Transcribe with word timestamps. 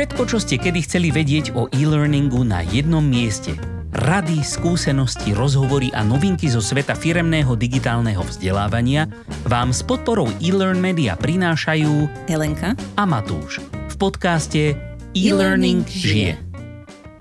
Všetko, 0.00 0.24
čo 0.32 0.40
ste 0.40 0.56
kedy 0.56 0.80
chceli 0.88 1.12
vedieť 1.12 1.52
o 1.52 1.68
e-learningu 1.76 2.40
na 2.40 2.64
jednom 2.64 3.04
mieste. 3.04 3.52
Rady, 3.92 4.40
skúsenosti, 4.40 5.36
rozhovory 5.36 5.92
a 5.92 6.00
novinky 6.00 6.48
zo 6.48 6.64
sveta 6.64 6.96
firemného 6.96 7.52
digitálneho 7.52 8.24
vzdelávania 8.24 9.12
vám 9.44 9.76
s 9.76 9.84
podporou 9.84 10.32
e-learn 10.40 10.80
media 10.80 11.20
prinášajú 11.20 12.08
Helenka 12.32 12.72
a 12.96 13.04
Matúš 13.04 13.60
v 13.92 13.94
podcaste 14.00 14.72
E-Learning 15.12 15.84
žije. 15.84 16.40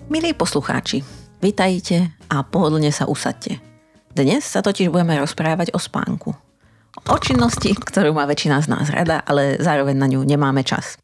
Milí 0.08 0.32
poslucháči, 0.32 1.04
vitajte 1.44 2.16
a 2.32 2.48
pohodlne 2.48 2.96
sa 2.96 3.12
usadte. 3.12 3.60
Dnes 4.16 4.48
sa 4.48 4.64
totiž 4.64 4.88
budeme 4.88 5.20
rozprávať 5.20 5.76
o 5.76 5.80
spánku. 5.84 6.32
O 7.12 7.18
činnosti, 7.20 7.76
ktorú 7.76 8.16
má 8.16 8.24
väčšina 8.24 8.64
z 8.64 8.72
nás 8.72 8.88
rada, 8.88 9.20
ale 9.28 9.60
zároveň 9.60 10.00
na 10.00 10.08
ňu 10.08 10.24
nemáme 10.24 10.64
čas. 10.64 10.96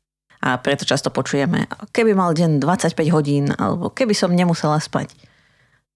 A 0.46 0.62
preto 0.62 0.86
často 0.86 1.10
počujeme, 1.10 1.66
keby 1.90 2.14
mal 2.14 2.38
deň 2.38 2.62
25 2.62 2.94
hodín, 3.10 3.50
alebo 3.58 3.90
keby 3.90 4.14
som 4.14 4.30
nemusela 4.30 4.78
spať. 4.78 5.18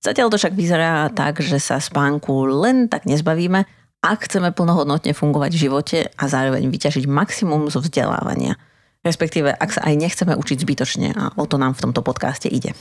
Zatiaľ 0.01 0.33
to 0.33 0.41
však 0.41 0.57
vyzerá 0.57 1.05
tak, 1.13 1.37
že 1.37 1.61
sa 1.61 1.77
spánku 1.77 2.49
len 2.49 2.89
tak 2.89 3.05
nezbavíme, 3.05 3.69
ak 4.01 4.25
chceme 4.25 4.49
plnohodnotne 4.55 5.11
fungovať 5.11 5.51
v 5.53 5.61
živote 5.69 5.99
a 6.07 6.23
zároveň 6.25 6.65
vyťažiť 6.65 7.05
maximum 7.05 7.69
zo 7.69 7.83
vzdelávania. 7.83 8.57
Respektíve, 9.05 9.51
ak 9.53 9.69
sa 9.69 9.85
aj 9.85 9.95
nechceme 9.99 10.33
učiť 10.33 10.57
zbytočne 10.65 11.07
a 11.13 11.23
o 11.37 11.45
to 11.45 11.61
nám 11.61 11.75
v 11.77 11.83
tomto 11.87 12.01
podcaste 12.01 12.49
ide. 12.49 12.73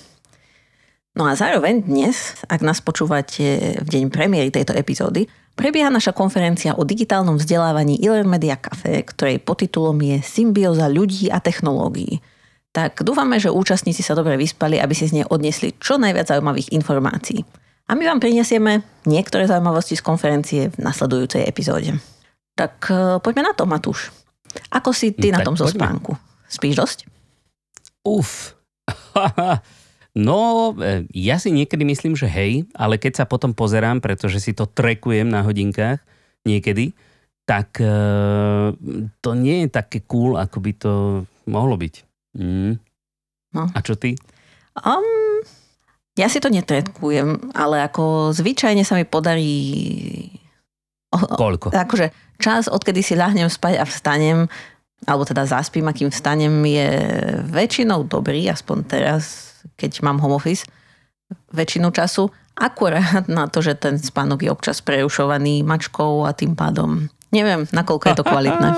No 1.19 1.27
a 1.27 1.35
zároveň 1.35 1.83
dnes, 1.83 2.39
ak 2.47 2.63
nás 2.63 2.79
počúvate 2.79 3.77
v 3.83 3.89
deň 3.91 4.15
premiéry 4.15 4.55
tejto 4.55 4.73
epizódy, 4.79 5.27
prebieha 5.59 5.91
naša 5.91 6.15
konferencia 6.15 6.79
o 6.79 6.87
digitálnom 6.87 7.43
vzdelávaní 7.43 7.99
Iler 7.99 8.23
Media 8.23 8.55
Cafe, 8.55 9.03
ktorej 9.03 9.43
podtitulom 9.43 9.99
je 9.99 10.23
Symbióza 10.23 10.87
ľudí 10.87 11.27
a 11.35 11.43
technológií. 11.43 12.23
Tak 12.71 13.03
dúfame, 13.03 13.43
že 13.43 13.51
účastníci 13.51 14.07
sa 14.07 14.15
dobre 14.15 14.39
vyspali, 14.39 14.79
aby 14.79 14.95
si 14.95 15.11
z 15.11 15.19
nej 15.19 15.27
odnesli 15.27 15.75
čo 15.83 15.99
najviac 15.99 16.31
zaujímavých 16.31 16.71
informácií. 16.71 17.43
A 17.91 17.99
my 17.99 18.07
vám 18.07 18.23
prinesieme 18.23 18.87
niektoré 19.09 19.51
zaujímavosti 19.51 19.99
z 19.99 20.07
konferencie 20.07 20.61
v 20.71 20.77
nasledujúcej 20.79 21.43
epizóde. 21.43 21.99
Tak 22.55 22.75
e, 22.93 22.95
poďme 23.19 23.51
na 23.51 23.53
to, 23.57 23.65
Matúš. 23.67 24.13
Ako 24.71 24.95
si 24.95 25.17
ty 25.17 25.35
Tak 25.35 25.43
na 25.43 25.47
tom 25.49 25.57
zo 25.59 25.67
spánku? 25.67 26.15
Spíš 26.47 26.79
dosť? 26.79 26.99
Uf. 28.05 28.55
No, 30.19 30.75
e, 30.75 31.07
ja 31.15 31.39
si 31.39 31.55
niekedy 31.55 31.87
myslím, 31.87 32.19
že 32.19 32.27
hej, 32.27 32.67
ale 32.75 32.99
keď 32.99 33.23
sa 33.23 33.25
potom 33.31 33.55
pozerám, 33.55 34.03
pretože 34.03 34.43
si 34.43 34.51
to 34.51 34.67
trekujem 34.67 35.31
na 35.31 35.47
hodinkách 35.47 36.03
niekedy, 36.43 36.91
tak 37.47 37.79
e, 37.79 37.95
to 39.23 39.31
nie 39.39 39.65
je 39.65 39.69
také 39.71 40.03
cool, 40.11 40.35
ako 40.35 40.59
by 40.59 40.73
to 40.75 40.93
mohlo 41.47 41.79
byť. 41.79 41.95
Mm. 42.35 42.83
No. 43.55 43.63
A 43.71 43.79
čo 43.79 43.95
ty? 43.95 44.19
Um, 44.83 45.41
ja 46.19 46.27
si 46.27 46.43
to 46.43 46.51
netretkujem, 46.51 47.55
ale 47.55 47.87
ako 47.87 48.35
zvyčajne 48.35 48.83
sa 48.83 48.99
mi 48.99 49.07
podarí 49.07 49.55
Koľko? 51.15 51.73
akože 51.73 52.13
čas, 52.43 52.69
odkedy 52.69 53.01
si 53.01 53.15
ľahnem 53.17 53.49
spať 53.49 53.81
a 53.81 53.85
vstanem, 53.89 54.51
alebo 55.07 55.25
teda 55.25 55.47
zaspím, 55.47 55.89
a 55.89 55.95
kým 55.95 56.11
vstanem, 56.11 56.53
je 56.67 56.91
väčšinou 57.49 58.05
dobrý, 58.05 58.45
aspoň 58.51 58.77
teraz, 58.85 59.48
keď 59.79 60.03
mám 60.03 60.19
home 60.23 60.37
office, 60.37 60.67
väčšinu 61.53 61.93
času, 61.93 62.33
akurát 62.57 63.29
na 63.29 63.47
to, 63.47 63.61
že 63.61 63.77
ten 63.77 64.01
spánok 64.01 64.45
je 64.45 64.51
občas 64.51 64.81
prerušovaný 64.81 65.63
mačkou 65.63 66.25
a 66.25 66.33
tým 66.33 66.57
pádom 66.57 67.11
neviem, 67.33 67.69
nakoľko 67.71 68.05
je 68.09 68.17
to 68.17 68.25
kvalitné. 68.25 68.69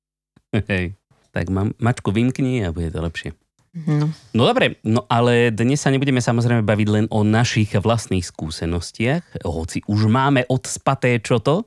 Hej, 0.70 0.94
tak 1.34 1.50
ma, 1.50 1.70
mačku 1.78 2.14
vymkni 2.14 2.62
a 2.66 2.74
bude 2.74 2.90
to 2.90 3.02
lepšie. 3.02 3.30
No. 3.74 4.06
No 4.30 4.42
dobre, 4.46 4.78
no 4.86 5.02
ale 5.10 5.50
dnes 5.50 5.82
sa 5.82 5.90
nebudeme 5.90 6.22
samozrejme 6.22 6.62
baviť 6.62 6.88
len 6.94 7.06
o 7.10 7.26
našich 7.26 7.74
vlastných 7.74 8.22
skúsenostiach, 8.22 9.42
hoci 9.42 9.82
už 9.90 10.06
máme 10.06 10.46
odspaté 10.46 11.18
čo 11.18 11.42
to. 11.42 11.66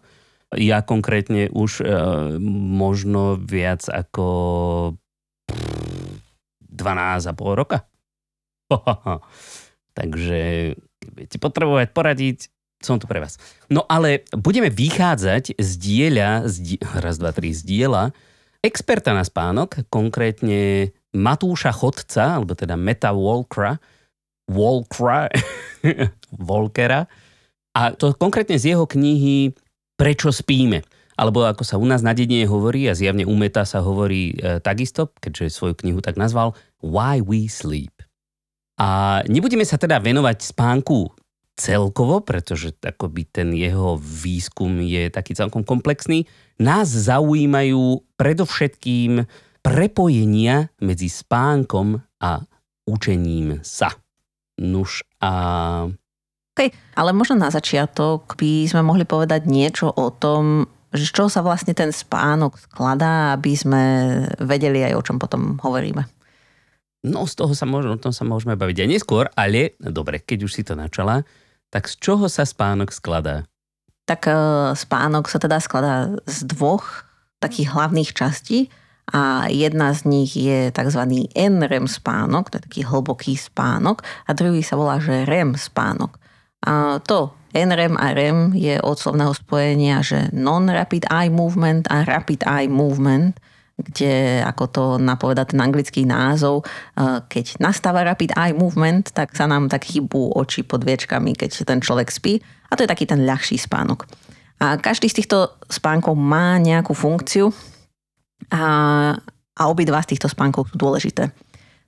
Ja 0.56 0.80
konkrétne 0.80 1.52
už 1.52 1.84
e, 1.84 1.86
možno 2.80 3.36
viac 3.36 3.84
ako 3.92 4.26
pff, 5.52 6.24
12 6.72 7.28
a 7.28 7.34
pol 7.36 7.60
roka. 7.60 7.84
Takže 9.98 10.40
keď 10.78 11.08
budete 11.14 11.38
potrebovať 11.40 11.88
poradiť, 11.94 12.38
som 12.84 13.02
tu 13.02 13.10
pre 13.10 13.18
vás. 13.18 13.42
No 13.74 13.86
ale 13.90 14.28
budeme 14.36 14.70
vychádzať 14.70 15.58
z 15.58 15.72
diela, 15.82 16.46
z 16.46 16.56
di- 16.62 16.82
raz, 17.04 17.18
dva, 17.18 17.34
tri, 17.34 17.54
z 17.54 17.64
diela 17.66 18.14
experta 18.66 19.14
na 19.14 19.22
spánok, 19.22 19.88
konkrétne 19.88 20.92
Matúša 21.14 21.72
Chodca, 21.72 22.42
alebo 22.42 22.58
teda 22.58 22.76
Meta 22.76 23.14
Walkera, 23.14 23.78
Walkera, 24.50 25.30
Walkera, 26.50 27.06
a 27.78 27.94
to 27.94 28.18
konkrétne 28.18 28.58
z 28.58 28.74
jeho 28.74 28.90
knihy 28.90 29.54
Prečo 29.98 30.30
spíme? 30.30 30.86
Alebo 31.18 31.42
ako 31.42 31.66
sa 31.66 31.82
u 31.82 31.86
nás 31.90 32.06
na 32.06 32.14
dedine 32.14 32.46
hovorí, 32.46 32.86
a 32.86 32.94
zjavne 32.94 33.26
u 33.26 33.34
Meta 33.34 33.66
sa 33.66 33.82
hovorí 33.82 34.38
e, 34.38 34.62
takisto, 34.62 35.10
keďže 35.18 35.50
svoju 35.50 35.74
knihu 35.82 36.06
tak 36.06 36.22
nazval, 36.22 36.54
Why 36.86 37.26
We 37.26 37.50
Sleep. 37.50 37.97
A 38.78 39.22
nebudeme 39.26 39.66
sa 39.66 39.82
teda 39.82 39.98
venovať 39.98 40.54
spánku 40.54 41.10
celkovo, 41.58 42.22
pretože 42.22 42.78
akoby 42.78 43.26
ten 43.26 43.50
jeho 43.58 43.98
výskum 43.98 44.78
je 44.86 45.10
taký 45.10 45.34
celkom 45.34 45.66
komplexný. 45.66 46.30
Nás 46.62 46.86
zaujímajú 46.86 48.06
predovšetkým 48.14 49.26
prepojenia 49.66 50.70
medzi 50.78 51.10
spánkom 51.10 51.98
a 52.22 52.46
učením 52.86 53.66
sa. 53.66 53.90
Nuž 54.62 55.02
a... 55.20 55.90
Okay, 56.58 56.74
ale 56.98 57.14
možno 57.14 57.38
na 57.38 57.54
začiatok 57.54 58.38
by 58.38 58.66
sme 58.66 58.82
mohli 58.82 59.06
povedať 59.06 59.46
niečo 59.46 59.94
o 59.94 60.10
tom, 60.10 60.66
že 60.90 61.06
z 61.06 61.14
čoho 61.14 61.30
sa 61.30 61.46
vlastne 61.46 61.78
ten 61.78 61.94
spánok 61.94 62.58
skladá, 62.58 63.38
aby 63.38 63.54
sme 63.54 63.84
vedeli 64.42 64.82
aj 64.82 64.94
o 64.98 65.06
čom 65.06 65.18
potom 65.22 65.62
hovoríme. 65.62 66.17
No 67.08 67.24
z 67.24 67.40
toho 67.40 67.56
sa 67.56 67.64
môžeme, 67.64 67.96
o 67.96 68.04
tom 68.04 68.12
sa 68.12 68.28
môžeme 68.28 68.60
baviť 68.60 68.84
aj 68.84 68.90
neskôr, 68.92 69.32
ale 69.34 69.80
dobre, 69.80 70.20
keď 70.20 70.44
už 70.44 70.52
si 70.52 70.64
to 70.68 70.76
načala, 70.76 71.24
tak 71.72 71.88
z 71.88 71.96
čoho 72.00 72.28
sa 72.28 72.44
spánok 72.44 72.92
skladá? 72.92 73.48
Tak 74.08 74.28
e, 74.28 74.36
spánok 74.76 75.32
sa 75.32 75.40
teda 75.40 75.60
skladá 75.60 76.16
z 76.28 76.48
dvoch 76.48 77.08
takých 77.40 77.72
hlavných 77.76 78.12
častí 78.12 78.68
a 79.08 79.48
jedna 79.48 79.96
z 79.96 80.00
nich 80.08 80.36
je 80.36 80.68
tzv. 80.72 81.02
NREM 81.32 81.88
spánok, 81.88 82.52
to 82.52 82.60
je 82.60 82.66
taký 82.68 82.82
hlboký 82.84 83.40
spánok 83.40 84.04
a 84.28 84.36
druhý 84.36 84.60
sa 84.64 84.76
volá, 84.76 85.00
že 85.00 85.24
REM 85.24 85.56
spánok. 85.56 86.20
A 86.68 87.00
to 87.04 87.32
NREM 87.56 87.96
a 87.96 88.12
REM 88.12 88.52
je 88.52 88.76
od 88.84 89.00
slovného 89.00 89.32
spojenia, 89.32 90.04
že 90.04 90.28
non-rapid 90.36 91.08
eye 91.08 91.32
movement 91.32 91.88
a 91.88 92.04
rapid 92.04 92.44
eye 92.44 92.68
movement, 92.68 93.40
kde, 93.78 94.42
ako 94.42 94.64
to 94.68 94.84
napoveda 94.98 95.46
ten 95.46 95.62
anglický 95.62 96.04
názov, 96.04 96.66
eh, 96.66 97.22
keď 97.30 97.62
nastáva 97.62 98.02
rapid 98.02 98.34
eye 98.34 98.58
movement, 98.58 99.14
tak 99.14 99.38
sa 99.38 99.46
nám 99.46 99.70
tak 99.70 99.86
hýbú 99.86 100.34
oči 100.34 100.66
pod 100.66 100.82
viečkami, 100.82 101.38
keď 101.38 101.62
ten 101.62 101.80
človek 101.80 102.10
spí. 102.10 102.42
A 102.68 102.76
to 102.76 102.84
je 102.84 102.92
taký 102.92 103.06
ten 103.06 103.24
ľahší 103.24 103.56
spánok. 103.56 104.10
A 104.58 104.82
každý 104.82 105.08
z 105.08 105.22
týchto 105.22 105.62
spánkov 105.70 106.18
má 106.18 106.58
nejakú 106.58 106.98
funkciu 106.98 107.54
a, 108.50 108.66
a 109.54 109.62
obidva 109.70 110.02
z 110.02 110.18
týchto 110.18 110.28
spánkov 110.28 110.74
sú 110.74 110.76
dôležité. 110.82 111.30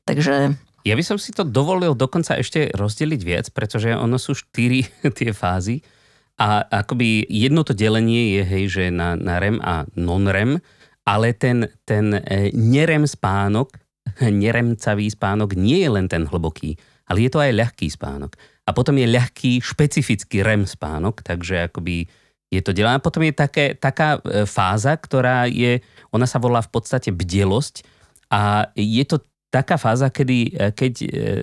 Takže 0.05 0.53
Ja 0.85 0.93
by 0.93 1.03
som 1.03 1.17
si 1.17 1.33
to 1.33 1.41
dovolil 1.41 1.97
dokonca 1.97 2.37
ešte 2.37 2.69
rozdeliť 2.77 3.21
viac, 3.25 3.45
pretože 3.49 3.89
ono 3.97 4.21
sú 4.21 4.37
štyri 4.37 4.85
tie 5.17 5.33
fázy 5.33 5.81
a 6.39 6.63
akoby 6.63 7.27
jedno 7.27 7.67
to 7.67 7.75
delenie 7.75 8.39
je, 8.39 8.43
hej, 8.47 8.63
že 8.71 8.83
na, 8.93 9.19
na 9.19 9.43
REM 9.43 9.59
a 9.59 9.83
non-REM, 9.99 10.63
ale 11.09 11.33
ten, 11.33 11.65
ten 11.89 12.13
e, 12.13 12.53
nerem 12.53 13.09
spánok, 13.09 13.73
neremcavý 14.21 15.09
spánok 15.09 15.57
nie 15.57 15.81
je 15.81 15.89
len 15.89 16.05
ten 16.05 16.29
hlboký, 16.29 16.77
ale 17.09 17.25
je 17.25 17.29
to 17.33 17.41
aj 17.41 17.57
ľahký 17.57 17.89
spánok. 17.89 18.37
A 18.69 18.69
potom 18.69 18.93
je 18.93 19.09
ľahký 19.09 19.65
špecifický 19.65 20.45
REM 20.45 20.69
spánok, 20.69 21.25
takže 21.25 21.73
akoby 21.73 22.05
je 22.53 22.61
to 22.61 22.69
delené. 22.69 23.01
A 23.01 23.05
potom 23.05 23.25
je 23.25 23.33
také, 23.33 23.73
taká 23.73 24.21
e, 24.21 24.45
fáza, 24.45 24.93
ktorá 24.93 25.49
je, 25.49 25.81
ona 26.13 26.29
sa 26.29 26.37
volá 26.37 26.61
v 26.61 26.69
podstate 26.69 27.09
bdelosť 27.09 27.81
a 28.29 28.69
je 28.77 29.01
to 29.09 29.25
taká 29.49 29.81
fáza, 29.81 30.13
kedy 30.13 30.53
e, 30.53 30.69
keď 30.77 30.93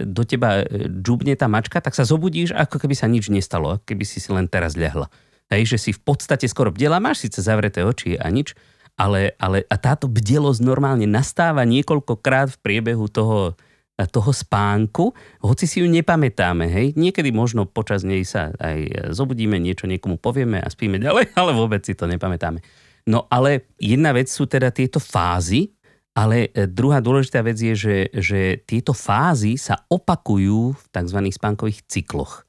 do 0.07 0.23
teba 0.23 0.63
džubne 1.03 1.35
tá 1.35 1.51
mačka, 1.51 1.83
tak 1.83 1.99
sa 1.99 2.07
zobudíš, 2.07 2.55
ako 2.55 2.79
keby 2.79 2.95
sa 2.95 3.11
nič 3.11 3.27
nestalo, 3.35 3.83
keby 3.83 4.07
si 4.07 4.23
si 4.23 4.31
len 4.31 4.47
teraz 4.47 4.79
ľahla. 4.79 5.11
Hej, 5.51 5.75
že 5.75 5.79
si 5.79 5.91
v 5.91 6.03
podstate 6.03 6.47
skoro 6.47 6.71
bdela, 6.71 7.03
máš 7.03 7.27
síce 7.27 7.43
zavreté 7.43 7.83
oči 7.83 8.15
a 8.19 8.31
nič, 8.31 8.55
ale, 8.97 9.37
ale 9.37 9.69
a 9.69 9.77
táto 9.77 10.09
bdelosť 10.09 10.61
normálne 10.65 11.05
nastáva 11.05 11.69
niekoľkokrát 11.69 12.57
v 12.57 12.61
priebehu 12.65 13.13
toho, 13.13 13.53
toho 13.97 14.33
spánku, 14.33 15.13
hoci 15.41 15.65
si 15.69 15.81
ju 15.81 15.89
nepamätáme, 15.89 16.69
hej. 16.69 16.87
Niekedy 16.97 17.33
možno 17.33 17.65
počas 17.65 18.05
nej 18.05 18.25
sa 18.25 18.53
aj 18.57 19.13
zobudíme, 19.13 19.57
niečo 19.57 19.89
niekomu 19.89 20.21
povieme 20.21 20.61
a 20.61 20.69
spíme 20.69 21.01
ďalej, 21.01 21.33
ale 21.41 21.53
vôbec 21.53 21.85
si 21.85 21.97
to 21.97 22.09
nepamätáme. 22.09 22.61
No 23.07 23.25
ale 23.31 23.71
jedna 23.79 24.11
vec 24.17 24.27
sú 24.27 24.51
teda 24.51 24.75
tieto 24.75 24.99
fázy 24.99 25.77
Ale 26.17 26.49
e, 26.57 26.65
druhá 26.65 27.05
dôležitá 27.05 27.45
vec 27.45 27.61
je, 27.61 27.77
že, 27.77 27.99
že 28.09 28.41
tieto 28.65 28.97
fázy 28.97 29.61
sa 29.61 29.85
opakujú 29.93 30.73
v 30.73 30.83
tzv. 30.89 31.19
spánkových 31.29 31.85
cykloch. 31.85 32.49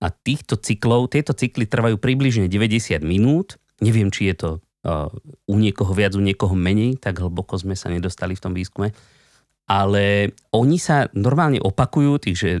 A 0.00 0.08
týchto 0.08 0.56
cyklov, 0.56 1.12
tieto 1.12 1.36
cykly 1.36 1.68
trvajú 1.68 2.00
približne 2.00 2.48
90 2.48 3.04
minút. 3.04 3.60
Neviem, 3.84 4.08
či 4.08 4.32
je 4.32 4.36
to 4.40 4.50
u 5.48 5.54
niekoho 5.56 5.92
viac, 5.96 6.12
u 6.14 6.22
niekoho 6.22 6.52
menej, 6.52 7.00
tak 7.00 7.24
hlboko 7.24 7.56
sme 7.56 7.72
sa 7.72 7.88
nedostali 7.88 8.36
v 8.36 8.42
tom 8.44 8.52
výskume. 8.52 8.92
Ale 9.64 10.36
oni 10.52 10.76
sa 10.76 11.08
normálne 11.16 11.56
opakujú, 11.56 12.20
takže 12.20 12.60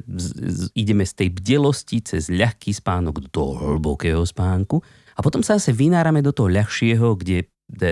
ideme 0.72 1.04
z 1.04 1.12
tej 1.12 1.28
bdelosti 1.36 2.00
cez 2.00 2.32
ľahký 2.32 2.72
spánok 2.72 3.28
do 3.28 3.52
hlbokého 3.60 4.24
spánku 4.24 4.80
a 5.12 5.20
potom 5.20 5.44
sa 5.44 5.60
zase 5.60 5.76
vynárame 5.76 6.24
do 6.24 6.32
toho 6.32 6.48
ľahšieho, 6.48 7.12
kde 7.20 7.44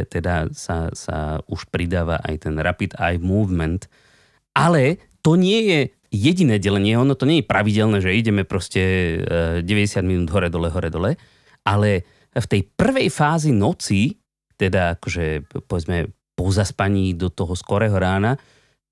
teda 0.08 0.48
sa, 0.56 0.88
sa 0.96 1.44
už 1.44 1.68
pridáva 1.68 2.24
aj 2.24 2.48
ten 2.48 2.56
rapid 2.56 2.96
eye 2.96 3.20
movement. 3.20 3.84
Ale 4.56 4.96
to 5.20 5.36
nie 5.36 5.60
je 5.68 5.80
jediné 6.12 6.60
delenie, 6.60 6.96
ono 6.96 7.16
to 7.16 7.24
nie 7.24 7.40
je 7.40 7.48
pravidelné, 7.48 8.00
že 8.04 8.12
ideme 8.12 8.44
proste 8.44 8.80
90 9.64 9.64
e, 9.64 10.00
minút 10.04 10.28
hore, 10.28 10.52
dole, 10.52 10.68
hore, 10.68 10.92
dole, 10.92 11.16
ale 11.64 12.04
v 12.32 12.46
tej 12.48 12.62
prvej 12.68 13.08
fázi 13.08 13.52
noci, 13.52 14.12
teda 14.56 14.98
akože 14.98 15.46
povedzme 15.66 16.12
po 16.32 16.48
zaspaní 16.48 17.12
do 17.12 17.28
toho 17.28 17.52
skorého 17.52 17.96
rána, 17.96 18.40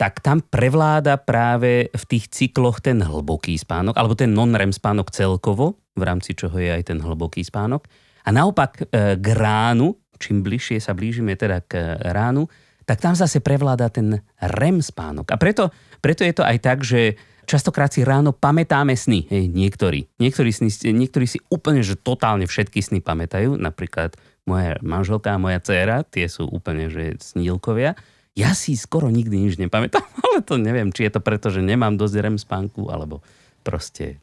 tak 0.00 0.24
tam 0.24 0.40
prevláda 0.40 1.20
práve 1.20 1.92
v 1.92 2.04
tých 2.08 2.32
cykloch 2.32 2.80
ten 2.80 3.04
hlboký 3.04 3.60
spánok, 3.60 4.00
alebo 4.00 4.16
ten 4.16 4.32
non-REM 4.32 4.72
spánok 4.72 5.12
celkovo, 5.12 5.76
v 5.92 6.02
rámci 6.08 6.32
čoho 6.32 6.56
je 6.56 6.72
aj 6.72 6.88
ten 6.88 6.98
hlboký 7.04 7.44
spánok. 7.44 7.84
A 8.24 8.32
naopak 8.32 8.80
e, 8.80 9.20
k 9.20 9.26
ránu, 9.36 10.00
čím 10.16 10.40
bližšie 10.40 10.80
sa 10.80 10.96
blížime 10.96 11.36
teda 11.36 11.60
k 11.64 12.00
ránu, 12.00 12.48
tak 12.88 13.04
tam 13.04 13.12
zase 13.12 13.44
prevláda 13.44 13.92
ten 13.92 14.24
REM 14.40 14.80
spánok. 14.80 15.28
A 15.32 15.36
preto, 15.36 15.68
preto 16.00 16.24
je 16.24 16.32
to 16.32 16.48
aj 16.48 16.56
tak, 16.64 16.80
že 16.80 17.20
častokrát 17.44 17.92
si 17.92 18.00
ráno 18.00 18.32
pamätáme 18.32 18.96
sny. 18.96 19.28
Hej, 19.28 19.52
niektorí. 19.52 20.08
Niektorí, 20.16 20.50
sny, 20.54 20.70
niektorí 20.96 21.26
si 21.28 21.38
úplne, 21.52 21.84
že 21.84 22.00
totálne 22.00 22.48
všetky 22.48 22.80
sny 22.80 23.04
pamätajú. 23.04 23.60
Napríklad 23.60 24.16
moja 24.48 24.76
manželka 24.80 25.36
a 25.36 25.42
moja 25.42 25.60
dcéra, 25.60 26.04
tie 26.06 26.26
sú 26.28 26.48
úplne, 26.48 26.88
že 26.88 27.16
snílkovia. 27.20 27.96
Ja 28.38 28.54
si 28.54 28.78
skoro 28.78 29.10
nikdy 29.10 29.48
nič 29.48 29.54
nepamätám, 29.60 30.06
ale 30.24 30.40
to 30.44 30.56
neviem, 30.56 30.94
či 30.94 31.08
je 31.08 31.12
to 31.12 31.20
preto, 31.20 31.50
že 31.52 31.60
nemám 31.64 31.98
dosť 31.98 32.14
REM 32.20 32.38
spánku, 32.40 32.88
alebo 32.88 33.20
proste 33.60 34.18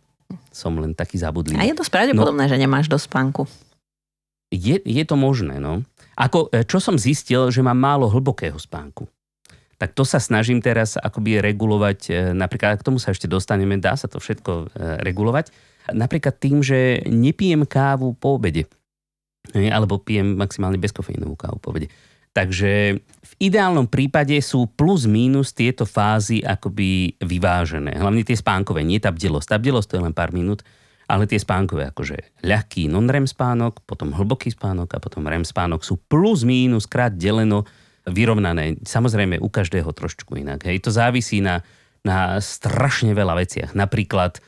som 0.52 0.76
len 0.80 0.92
taký 0.92 1.22
zabudlý. 1.22 1.56
A 1.56 1.68
je 1.68 1.76
to 1.78 1.88
pravdepodobné, 1.88 2.48
no, 2.48 2.52
že 2.52 2.58
nemáš 2.60 2.92
dosť 2.92 3.06
spánku. 3.08 3.44
Je, 4.48 4.80
je 4.80 5.04
to 5.04 5.16
možné, 5.20 5.60
no. 5.60 5.84
Ako, 6.16 6.48
e, 6.52 6.64
čo 6.64 6.80
som 6.80 6.96
zistil, 6.96 7.52
že 7.52 7.60
mám 7.60 7.76
málo 7.76 8.08
hlbokého 8.08 8.56
spánku. 8.56 9.08
Tak 9.78 9.94
to 9.94 10.02
sa 10.02 10.18
snažím 10.18 10.64
teraz 10.64 10.98
akoby 10.98 11.44
regulovať, 11.44 12.00
e, 12.10 12.12
napríklad 12.34 12.80
k 12.80 12.86
tomu 12.88 12.98
sa 12.98 13.12
ešte 13.12 13.30
dostaneme, 13.30 13.78
dá 13.78 13.94
sa 14.00 14.08
to 14.08 14.18
všetko 14.18 14.52
e, 14.52 14.66
regulovať. 15.04 15.52
Napríklad 15.92 16.36
tým, 16.40 16.64
že 16.64 17.04
nepijem 17.08 17.64
kávu 17.64 18.16
po 18.16 18.40
obede. 18.40 18.68
Alebo 19.54 20.02
pijem 20.02 20.36
maximálne 20.36 20.82
bezkofeínovú 20.82 21.38
kávu 21.38 21.58
po 21.62 21.72
obede. 21.72 21.88
Takže 22.36 23.02
v 23.02 23.34
ideálnom 23.42 23.90
prípade 23.90 24.38
sú 24.46 24.70
plus 24.70 25.10
minus 25.10 25.54
tieto 25.58 25.90
fázy 25.90 26.46
akoby 26.46 27.18
vyvážené. 27.18 27.98
Hlavne 27.98 28.22
tie 28.22 28.38
spánkové, 28.38 28.86
nie 28.86 29.02
tá 29.02 29.10
bdelosť. 29.10 29.48
Tá 29.50 29.58
bdelosť 29.58 29.88
to 29.90 29.96
je 29.98 30.06
len 30.06 30.14
pár 30.14 30.30
minút 30.34 30.62
ale 31.08 31.24
tie 31.24 31.40
spánkové, 31.40 31.88
akože 31.96 32.44
ľahký 32.44 32.92
non-REM 32.92 33.32
spánok, 33.32 33.80
potom 33.88 34.12
hlboký 34.12 34.52
spánok 34.52 34.92
a 34.92 35.00
potom 35.00 35.24
REM 35.24 35.48
spánok 35.48 35.88
sú 35.88 35.96
plus 35.96 36.44
mínus 36.44 36.84
krát 36.84 37.16
deleno 37.16 37.64
vyrovnané. 38.04 38.76
Samozrejme 38.84 39.40
u 39.40 39.48
každého 39.48 39.88
trošku 39.96 40.36
inak. 40.36 40.68
Hej. 40.68 40.84
To 40.84 40.92
závisí 40.92 41.40
na, 41.40 41.64
na 42.04 42.44
strašne 42.44 43.16
veľa 43.16 43.40
veciach. 43.40 43.72
Napríklad, 43.72 44.44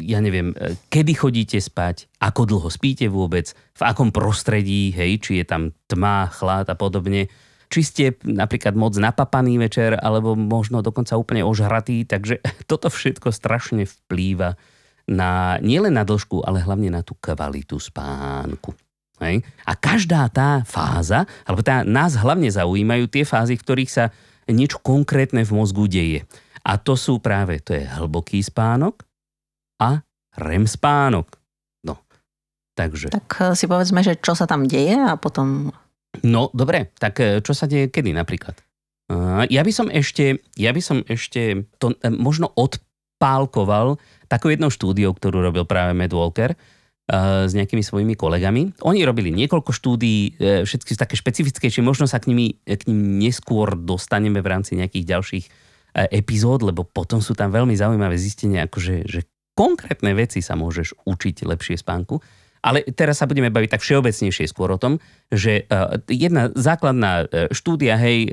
ja 0.00 0.18
neviem, 0.24 0.56
kedy 0.88 1.12
chodíte 1.12 1.60
spať, 1.60 2.08
ako 2.18 2.48
dlho 2.48 2.68
spíte 2.72 3.06
vôbec, 3.12 3.52
v 3.76 3.82
akom 3.84 4.08
prostredí, 4.08 4.90
hej, 4.96 5.20
či 5.20 5.32
je 5.40 5.44
tam 5.44 5.76
tma, 5.86 6.32
chlad 6.32 6.72
a 6.72 6.76
podobne 6.76 7.28
či 7.66 7.80
ste 7.82 8.04
napríklad 8.22 8.78
moc 8.78 8.94
napapaný 8.94 9.58
večer, 9.58 9.98
alebo 9.98 10.38
možno 10.38 10.86
dokonca 10.86 11.18
úplne 11.18 11.42
ožratý, 11.42 12.06
takže 12.06 12.38
toto 12.70 12.90
všetko 12.90 13.34
strašne 13.34 13.86
vplýva 13.86 14.54
na, 15.06 15.58
nielen 15.62 15.94
na 15.94 16.06
dĺžku, 16.06 16.42
ale 16.42 16.62
hlavne 16.62 16.90
na 16.90 17.02
tú 17.02 17.14
kvalitu 17.18 17.78
spánku. 17.78 18.74
Hej? 19.22 19.42
A 19.64 19.72
každá 19.78 20.28
tá 20.28 20.62
fáza, 20.66 21.24
alebo 21.46 21.62
tá, 21.62 21.86
nás 21.86 22.18
hlavne 22.18 22.50
zaujímajú 22.50 23.06
tie 23.08 23.24
fázy, 23.24 23.56
v 23.56 23.64
ktorých 23.64 23.90
sa 23.90 24.04
niečo 24.46 24.78
konkrétne 24.82 25.42
v 25.42 25.54
mozgu 25.54 25.86
deje. 25.90 26.20
A 26.66 26.78
to 26.82 26.98
sú 26.98 27.22
práve, 27.22 27.62
to 27.62 27.74
je 27.74 27.86
hlboký 27.86 28.42
spánok 28.42 29.05
a 29.80 30.00
REM 30.36 30.68
spánok. 30.68 31.40
No, 31.84 32.04
takže... 32.76 33.08
Tak 33.12 33.28
eh, 33.40 33.54
si 33.56 33.64
povedzme, 33.64 34.04
že 34.04 34.20
čo 34.20 34.36
sa 34.36 34.44
tam 34.44 34.68
deje 34.68 34.96
a 34.96 35.16
potom... 35.16 35.72
No, 36.24 36.48
dobre, 36.52 36.92
tak 36.96 37.20
eh, 37.20 37.40
čo 37.40 37.52
sa 37.56 37.64
deje 37.68 37.88
kedy 37.88 38.12
napríklad? 38.12 38.60
Ja 39.46 39.62
by 39.62 39.70
som 39.70 39.86
ešte, 39.86 40.42
ja 40.58 40.74
by 40.74 40.82
som 40.82 41.06
ešte 41.06 41.70
to 41.78 41.94
eh, 42.02 42.10
možno 42.10 42.50
odpálkoval 42.52 44.02
takou 44.26 44.50
jednou 44.50 44.68
štúdiou, 44.68 45.14
ktorú 45.14 45.40
robil 45.40 45.62
práve 45.64 45.94
Matt 45.94 46.12
Walker 46.12 46.58
s 47.06 47.54
nejakými 47.54 47.86
svojimi 47.86 48.18
kolegami. 48.18 48.82
Oni 48.82 49.06
robili 49.06 49.30
niekoľko 49.30 49.70
štúdií, 49.70 50.34
všetky 50.42 50.90
sú 50.90 50.98
také 50.98 51.14
špecifickejšie, 51.14 51.78
možno 51.78 52.10
sa 52.10 52.18
k, 52.18 52.34
nimi, 52.34 52.58
k 52.66 52.82
ním 52.90 53.22
neskôr 53.22 53.78
dostaneme 53.78 54.42
v 54.42 54.50
rámci 54.50 54.74
nejakých 54.74 55.14
ďalších 55.14 55.44
epizód, 56.10 56.66
lebo 56.66 56.82
potom 56.82 57.22
sú 57.22 57.38
tam 57.38 57.54
veľmi 57.54 57.78
zaujímavé 57.78 58.18
zistenia, 58.18 58.66
akože, 58.66 59.06
že 59.06 59.22
konkrétne 59.56 60.12
veci 60.12 60.44
sa 60.44 60.54
môžeš 60.54 61.08
učiť 61.08 61.48
lepšie 61.48 61.80
spánku. 61.80 62.20
Ale 62.66 62.82
teraz 62.98 63.22
sa 63.22 63.30
budeme 63.30 63.46
baviť 63.46 63.78
tak 63.78 63.84
všeobecnejšie 63.84 64.50
skôr 64.50 64.74
o 64.74 64.80
tom, 64.80 64.98
že 65.30 65.70
jedna 66.10 66.50
základná 66.50 67.30
štúdia, 67.54 67.94
hej, 67.94 68.26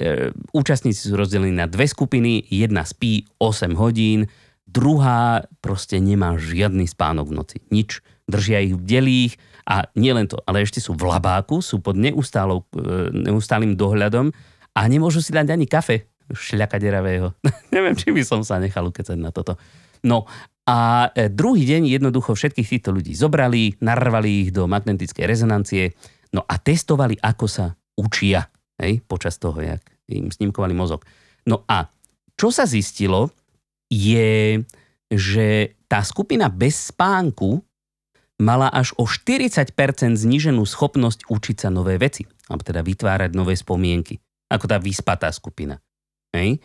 účastníci 0.50 1.06
sú 1.06 1.14
rozdelení 1.14 1.54
na 1.54 1.70
dve 1.70 1.86
skupiny, 1.86 2.42
jedna 2.50 2.82
spí 2.82 3.30
8 3.38 3.78
hodín, 3.78 4.26
Druhá 4.74 5.46
proste 5.62 6.02
nemá 6.02 6.34
žiadny 6.34 6.90
spánok 6.90 7.30
v 7.30 7.36
noci. 7.38 7.58
Nič. 7.70 8.02
Držia 8.26 8.64
ich 8.66 8.74
v 8.74 8.82
delých 8.82 9.34
a 9.70 9.86
nielen 9.94 10.26
to, 10.26 10.42
ale 10.50 10.66
ešte 10.66 10.82
sú 10.82 10.98
v 10.98 11.06
labáku, 11.06 11.62
sú 11.62 11.78
pod 11.84 11.94
neustálou, 11.94 12.66
e, 12.74 13.12
neustálým 13.12 13.78
dohľadom 13.78 14.34
a 14.74 14.82
nemôžu 14.90 15.22
si 15.22 15.30
dať 15.30 15.54
ani 15.54 15.70
kafe 15.70 16.10
šľaka 16.32 16.82
deravého. 16.82 17.36
Neviem, 17.76 17.94
či 17.94 18.10
by 18.10 18.24
som 18.26 18.42
sa 18.42 18.58
nechal 18.58 18.88
ukecať 18.90 19.20
na 19.20 19.30
toto. 19.30 19.62
No 20.02 20.26
a 20.64 21.12
e, 21.12 21.28
druhý 21.28 21.68
deň 21.68 21.92
jednoducho 21.92 22.36
všetkých 22.36 22.70
týchto 22.78 22.96
ľudí 22.96 23.12
zobrali, 23.12 23.76
narvali 23.84 24.48
ich 24.48 24.50
do 24.56 24.64
magnetickej 24.68 25.28
rezonancie, 25.28 25.92
no 26.32 26.48
a 26.48 26.56
testovali, 26.56 27.20
ako 27.20 27.46
sa 27.52 27.66
učia 28.00 28.48
hej, 28.80 29.04
počas 29.04 29.36
toho, 29.38 29.60
jak 29.60 29.84
im 30.08 30.32
snímkovali 30.32 30.72
mozog. 30.72 31.04
No 31.44 31.68
a 31.68 31.92
čo 32.40 32.50
sa 32.50 32.64
zistilo, 32.64 33.30
je, 33.92 34.64
že 35.12 35.78
tá 35.86 36.02
skupina 36.02 36.50
bez 36.50 36.90
spánku 36.90 37.62
mala 38.42 38.72
až 38.74 38.96
o 38.98 39.06
40% 39.06 39.70
zníženú 40.18 40.66
schopnosť 40.66 41.30
učiť 41.30 41.58
sa 41.68 41.70
nové 41.70 42.02
veci, 42.02 42.26
alebo 42.50 42.66
teda 42.66 42.82
vytvárať 42.82 43.32
nové 43.38 43.54
spomienky, 43.54 44.18
ako 44.50 44.66
tá 44.66 44.78
vyspatá 44.82 45.30
skupina. 45.30 45.78
Hej? 46.34 46.58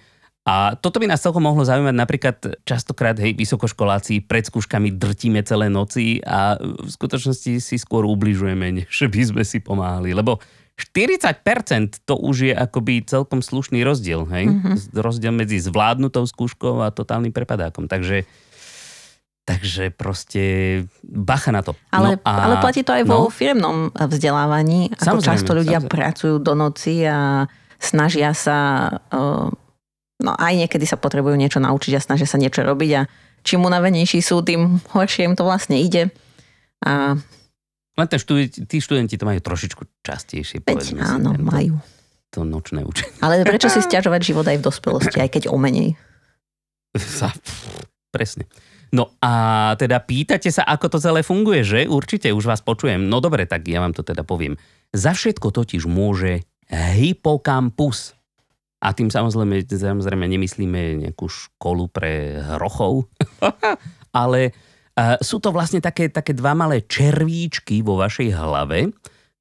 A 0.47 0.78
toto 0.80 0.97
by 0.97 1.11
nás 1.11 1.21
celkom 1.21 1.45
mohlo 1.45 1.61
zaujímať 1.61 1.97
napríklad 1.97 2.37
častokrát, 2.64 3.18
hej, 3.21 3.37
vysokoškoláci 3.37 4.25
pred 4.25 4.49
skúškami 4.49 4.97
drtíme 4.97 5.45
celé 5.45 5.68
noci 5.68 6.25
a 6.25 6.57
v 6.61 6.88
skutočnosti 6.88 7.61
si 7.61 7.76
skôr 7.76 8.09
ubližujeme, 8.09 8.83
než 8.85 8.97
by 9.12 9.23
sme 9.28 9.42
si 9.45 9.61
pomáhali. 9.61 10.16
Lebo 10.16 10.40
40% 10.78 12.07
to 12.07 12.14
už 12.16 12.37
je 12.49 12.54
akoby 12.54 13.04
celkom 13.04 13.42
slušný 13.45 13.83
rozdiel, 13.83 14.25
hej? 14.30 14.49
Mm-hmm. 14.49 14.95
Rozdiel 14.95 15.35
medzi 15.35 15.59
zvládnutou 15.59 16.25
skúškou 16.25 16.80
a 16.80 16.95
totálnym 16.95 17.35
prepadákom. 17.35 17.90
Takže 17.90 18.25
Takže 19.49 19.97
proste 19.97 20.42
bacha 21.00 21.49
na 21.49 21.64
to. 21.64 21.73
Ale, 21.88 22.21
no 22.21 22.28
a, 22.28 22.33
ale 22.45 22.54
platí 22.61 22.85
to 22.85 22.92
aj 22.92 23.09
no, 23.09 23.09
vo 23.09 23.33
firmnom 23.33 23.88
vzdelávaní. 23.97 24.92
Ako 24.92 25.25
často 25.25 25.57
ľudia 25.57 25.80
samozrejme. 25.80 25.88
pracujú 25.88 26.37
do 26.37 26.52
noci 26.52 27.09
a 27.09 27.49
snažia 27.80 28.37
sa, 28.37 28.92
no 30.22 30.34
aj 30.34 30.54
niekedy 30.66 30.84
sa 30.84 30.98
potrebujú 30.98 31.38
niečo 31.38 31.62
naučiť 31.62 31.98
a 31.98 32.04
snažia 32.04 32.26
sa 32.26 32.38
niečo 32.38 32.62
robiť 32.66 32.90
a 32.98 33.02
čím 33.46 33.64
unavenejší 33.64 34.18
sú, 34.20 34.42
tým 34.42 34.82
horšie 34.92 35.30
im 35.30 35.34
to 35.38 35.46
vlastne 35.46 35.78
ide. 35.78 36.10
A 36.82 37.18
len 37.98 38.06
ten 38.06 38.20
študenti, 38.22 38.62
tí 38.70 38.78
študenti 38.78 39.18
to 39.18 39.26
majú 39.26 39.42
trošičku 39.42 40.06
častejšie, 40.06 40.62
povedzme 40.62 41.02
si. 41.02 41.10
Áno, 41.18 41.34
tento, 41.34 41.42
majú. 41.42 41.75
To 42.30 42.46
nočné 42.46 42.87
učenie. 42.87 43.18
Ale 43.18 43.42
prečo 43.42 43.66
si 43.66 43.82
stiažovať 43.87 44.20
život 44.22 44.46
aj 44.46 44.62
v 44.62 44.66
dospelosti, 44.66 45.18
aj 45.18 45.30
keď 45.34 45.42
o 45.50 45.58
menej? 45.58 45.98
Presne. 48.14 48.46
No 48.88 49.12
a 49.20 49.75
teda 49.76 50.00
pýtate 50.00 50.48
sa, 50.48 50.64
ako 50.64 50.96
to 50.96 50.98
celé 51.02 51.20
funguje, 51.20 51.60
že? 51.60 51.80
Určite, 51.84 52.32
už 52.32 52.48
vás 52.48 52.64
počujem. 52.64 53.04
No 53.04 53.20
dobre, 53.20 53.44
tak 53.44 53.68
ja 53.68 53.84
vám 53.84 53.92
to 53.92 54.00
teda 54.00 54.25
poviem. 54.25 54.56
Za 54.96 55.12
všetko 55.12 55.52
totiž 55.52 55.84
môže 55.84 56.46
hypokampus. 56.70 58.16
A 58.78 58.94
tým 58.94 59.11
samozrejme, 59.11 59.66
samozrejme 59.66 60.25
nemyslíme 60.30 61.02
nejakú 61.06 61.26
školu 61.26 61.90
pre 61.90 62.38
hrochov, 62.38 63.11
ale 64.23 64.54
sú 65.23 65.38
to 65.38 65.54
vlastne 65.54 65.78
také, 65.78 66.11
také 66.11 66.35
dva 66.35 66.58
malé 66.58 66.82
červíčky 66.82 67.87
vo 67.87 67.99
vašej 68.02 68.35
hlave. 68.35 68.90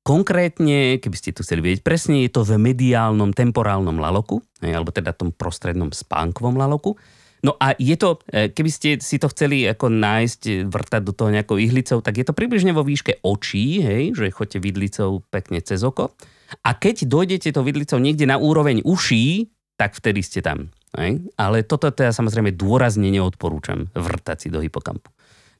Konkrétne, 0.05 1.01
keby 1.01 1.15
ste 1.17 1.35
to 1.35 1.43
chceli 1.43 1.65
vedieť 1.65 1.81
presne, 1.83 2.23
je 2.23 2.31
to 2.31 2.45
v 2.45 2.61
mediálnom 2.61 3.33
temporálnom 3.33 3.97
laloku, 3.99 4.39
alebo 4.63 4.93
teda 4.93 5.11
tom 5.11 5.33
prostrednom 5.33 5.91
spánkovom 5.91 6.55
laloku. 6.55 6.95
No 7.43 7.53
a 7.59 7.75
je 7.77 7.93
to, 7.99 8.17
e, 8.31 8.49
keby 8.49 8.71
ste 8.71 8.89
si 8.97 9.21
to 9.21 9.29
chceli 9.29 9.67
ako 9.69 9.93
nájsť, 9.93 10.71
vrtať 10.71 11.01
do 11.05 11.13
toho 11.13 11.29
nejakou 11.29 11.61
ihlicou, 11.61 12.01
tak 12.01 12.17
je 12.17 12.25
to 12.25 12.33
približne 12.33 12.73
vo 12.73 12.81
výške 12.81 13.21
očí, 13.21 13.83
hej, 13.83 14.17
že 14.17 14.33
chodte 14.33 14.57
vidlicou 14.57 15.21
pekne 15.29 15.61
cez 15.61 15.85
oko. 15.85 16.15
A 16.63 16.75
keď 16.75 17.07
dojdete 17.07 17.49
to 17.51 17.61
vidlicou 17.65 17.99
niekde 17.99 18.23
na 18.23 18.39
úroveň 18.39 18.83
uší, 18.83 19.51
tak 19.77 19.93
vtedy 19.93 20.23
ste 20.23 20.39
tam. 20.41 20.71
Hej? 20.97 21.21
Ale 21.37 21.67
toto 21.67 21.91
teda 21.91 22.09
samozrejme 22.15 22.55
dôrazne 22.55 23.11
neodporúčam 23.11 23.91
vrtať 23.93 24.37
si 24.37 24.47
do 24.49 24.63
hypokampu. 24.63 25.11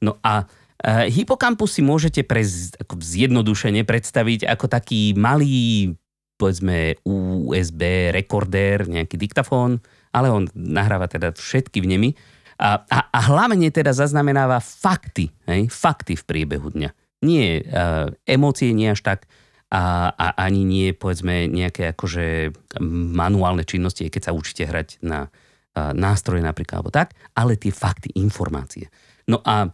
No 0.02 0.18
a 0.26 0.46
uh, 0.46 1.06
hypokampus 1.10 1.78
si 1.78 1.82
môžete 1.86 2.26
pre, 2.26 2.42
zjednodušene 2.88 3.84
predstaviť 3.84 4.48
ako 4.48 4.66
taký 4.70 5.14
malý 5.18 5.94
povedzme 6.38 7.02
USB 7.02 8.14
rekordér, 8.14 8.86
nejaký 8.86 9.18
diktafón, 9.18 9.82
ale 10.14 10.30
on 10.30 10.46
nahráva 10.54 11.10
teda 11.10 11.34
všetky 11.34 11.82
vnemy 11.82 12.14
a, 12.62 12.82
a, 12.86 13.00
a 13.10 13.20
hlavne 13.34 13.70
teda 13.74 13.94
zaznamenáva 13.94 14.62
fakty, 14.62 15.34
hej, 15.50 15.70
fakty 15.70 16.14
v 16.14 16.24
priebehu 16.26 16.70
dňa. 16.74 16.90
Nie 17.26 17.66
uh, 17.66 18.14
emócie, 18.30 18.70
nie 18.78 18.94
až 18.94 19.02
tak, 19.02 19.26
a, 19.68 20.16
a 20.16 20.28
ani 20.48 20.64
nie 20.64 20.88
povedzme 20.96 21.52
nejaké 21.52 21.92
akože 21.92 22.56
manuálne 23.14 23.68
činnosti, 23.68 24.08
keď 24.08 24.32
sa 24.32 24.36
učíte 24.36 24.64
hrať 24.64 25.04
na 25.04 25.28
nástroje 25.94 26.42
napríklad 26.42 26.82
alebo 26.82 26.90
tak, 26.90 27.14
ale 27.38 27.54
tie 27.54 27.70
fakty, 27.70 28.10
informácie. 28.18 28.90
No 29.30 29.44
a 29.46 29.70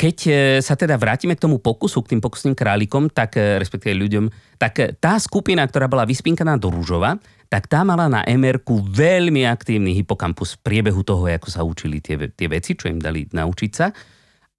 keď 0.00 0.16
e, 0.24 0.32
sa 0.64 0.80
teda 0.80 0.96
vrátime 0.96 1.36
k 1.36 1.44
tomu 1.44 1.60
pokusu, 1.60 2.00
k 2.00 2.16
tým 2.16 2.24
pokusným 2.24 2.56
králikom, 2.56 3.12
tak 3.12 3.36
e, 3.36 3.60
respektíve 3.60 3.92
ľuďom, 4.00 4.32
tak 4.56 4.72
e, 4.80 4.96
tá 4.96 5.20
skupina, 5.20 5.60
ktorá 5.68 5.92
bola 5.92 6.08
vyspinkaná 6.08 6.56
do 6.56 6.72
rúžova, 6.72 7.20
tak 7.52 7.68
tá 7.68 7.84
mala 7.84 8.08
na 8.08 8.24
mr 8.24 8.64
veľmi 8.64 9.44
aktívny 9.44 9.92
hypokampus 10.00 10.56
v 10.56 10.62
priebehu 10.64 11.04
toho, 11.04 11.28
ako 11.28 11.48
sa 11.52 11.60
učili 11.60 12.00
tie, 12.00 12.16
tie 12.32 12.48
veci, 12.48 12.72
čo 12.72 12.88
im 12.88 12.96
dali 12.96 13.28
naučiť 13.28 13.72
sa. 13.76 13.92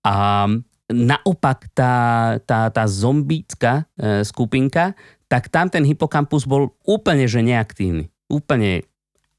A 0.05 0.45
naopak 0.93 1.71
tá, 1.73 1.95
tá, 2.43 2.69
tá 2.69 2.83
zombická 2.85 3.89
skupinka, 4.21 4.93
tak 5.31 5.47
tam 5.47 5.71
ten 5.71 5.87
hypokampus 5.87 6.43
bol 6.43 6.75
úplne 6.83 7.23
že 7.25 7.39
neaktívny. 7.39 8.11
Úplne 8.27 8.83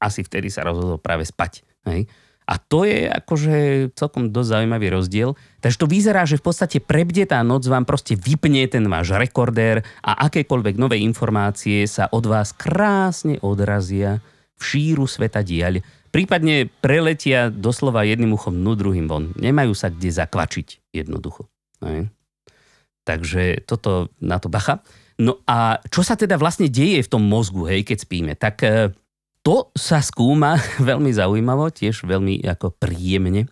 asi 0.01 0.25
vtedy 0.25 0.51
sa 0.51 0.67
rozhodol 0.67 0.99
práve 0.99 1.23
spať. 1.23 1.63
Hej? 1.87 2.09
A 2.43 2.59
to 2.59 2.83
je 2.83 3.07
akože 3.07 3.55
celkom 3.95 4.27
dosť 4.27 4.49
zaujímavý 4.59 4.91
rozdiel. 4.91 5.31
Takže 5.63 5.79
to 5.79 5.87
vyzerá, 5.87 6.27
že 6.27 6.35
v 6.35 6.45
podstate 6.51 6.83
prebdetá 6.83 7.39
noc 7.39 7.63
vám 7.71 7.87
proste 7.87 8.19
vypne 8.19 8.67
ten 8.67 8.83
váš 8.91 9.15
rekordér 9.15 9.79
a 10.03 10.27
akékoľvek 10.27 10.75
nové 10.75 10.99
informácie 10.99 11.87
sa 11.87 12.11
od 12.11 12.27
vás 12.27 12.51
krásne 12.51 13.39
odrazia 13.39 14.19
v 14.59 14.61
šíru 14.61 15.07
sveta 15.07 15.39
diaľ. 15.39 15.79
Prípadne 16.13 16.69
preletia 16.69 17.49
doslova 17.49 18.05
jedným 18.05 18.37
uchom 18.37 18.53
no 18.53 18.77
druhým 18.77 19.09
von. 19.09 19.33
Nemajú 19.33 19.73
sa 19.73 19.89
kde 19.89 20.13
zakvačiť 20.13 20.93
jednoducho. 20.93 21.49
Ne? 21.81 22.13
Takže 23.01 23.65
toto 23.65 24.13
na 24.21 24.37
to 24.37 24.45
bacha. 24.45 24.85
No 25.17 25.41
a 25.49 25.81
čo 25.89 26.05
sa 26.05 26.13
teda 26.13 26.37
vlastne 26.37 26.69
deje 26.69 27.01
v 27.01 27.11
tom 27.11 27.25
mozgu, 27.25 27.65
hej, 27.65 27.81
keď 27.81 27.97
spíme? 27.97 28.31
Tak 28.37 28.55
eh, 28.61 28.93
to 29.43 29.73
sa 29.75 29.99
skúma 29.99 30.55
veľmi 30.89 31.11
zaujímavo, 31.11 31.69
tiež 31.69 32.07
veľmi 32.07 32.45
ako 32.47 32.77
príjemne, 32.79 33.45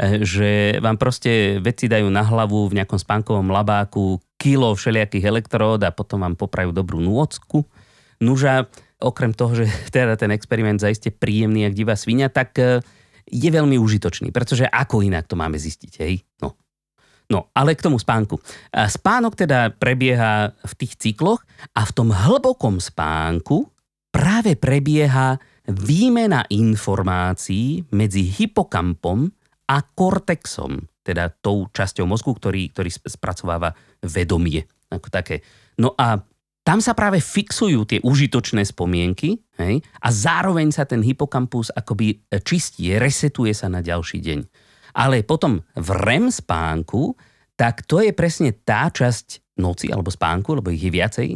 e, 0.00 0.24
že 0.24 0.80
vám 0.80 0.96
proste 0.96 1.60
veci 1.60 1.86
dajú 1.86 2.08
na 2.08 2.24
hlavu 2.24 2.72
v 2.72 2.80
nejakom 2.80 2.96
spánkovom 2.96 3.52
labáku 3.52 4.18
kilo 4.40 4.72
všelijakých 4.72 5.28
elektród 5.28 5.84
a 5.84 5.94
potom 5.94 6.24
vám 6.24 6.34
poprajú 6.34 6.72
dobrú 6.72 6.98
nôcku. 6.98 7.66
Nuža, 8.24 8.72
okrem 9.00 9.34
toho, 9.34 9.64
že 9.64 9.66
teda 9.94 10.14
ten 10.18 10.30
experiment 10.30 10.78
zaiste 10.78 11.10
príjemný, 11.10 11.66
jak 11.66 11.74
divá 11.74 11.94
svinia, 11.94 12.30
tak 12.30 12.58
e, 12.58 12.82
je 13.24 13.48
veľmi 13.48 13.80
užitočný, 13.80 14.30
pretože 14.30 14.68
ako 14.68 15.00
inak 15.02 15.24
to 15.24 15.34
máme 15.34 15.56
zistiť, 15.56 15.92
hej? 16.04 16.20
No. 16.44 16.54
No, 17.24 17.48
ale 17.56 17.72
k 17.72 17.80
tomu 17.80 17.96
spánku. 17.96 18.36
Spánok 18.68 19.32
teda 19.32 19.72
prebieha 19.72 20.52
v 20.60 20.72
tých 20.76 21.00
cykloch 21.00 21.40
a 21.72 21.88
v 21.88 21.94
tom 21.96 22.12
hlbokom 22.12 22.76
spánku 22.76 23.64
práve 24.12 24.60
prebieha 24.60 25.40
výmena 25.64 26.44
informácií 26.52 27.88
medzi 27.96 28.28
hypokampom 28.28 29.24
a 29.64 29.80
kortexom, 29.80 30.84
teda 31.00 31.32
tou 31.40 31.64
časťou 31.72 32.04
mozgu, 32.04 32.36
ktorý, 32.36 32.68
ktorý 32.76 32.90
spracováva 32.92 33.72
vedomie. 34.04 34.68
Ako 34.92 35.08
také. 35.08 35.40
No 35.80 35.96
a 35.96 36.20
tam 36.64 36.80
sa 36.80 36.96
práve 36.96 37.20
fixujú 37.20 37.84
tie 37.84 38.00
užitočné 38.00 38.64
spomienky 38.64 39.36
hej, 39.60 39.84
a 40.00 40.08
zároveň 40.08 40.72
sa 40.72 40.88
ten 40.88 41.04
hypokampus 41.04 41.68
akoby 41.68 42.24
čistí, 42.40 42.96
resetuje 42.96 43.52
sa 43.52 43.68
na 43.68 43.84
ďalší 43.84 44.24
deň. 44.24 44.40
Ale 44.96 45.20
potom 45.28 45.60
v 45.76 45.88
REM 45.92 46.32
spánku, 46.32 47.12
tak 47.54 47.84
to 47.84 48.00
je 48.00 48.16
presne 48.16 48.56
tá 48.64 48.88
časť 48.88 49.60
noci 49.60 49.92
alebo 49.92 50.08
spánku, 50.08 50.56
lebo 50.56 50.72
ich 50.72 50.82
je 50.82 50.90
viacej, 50.90 51.28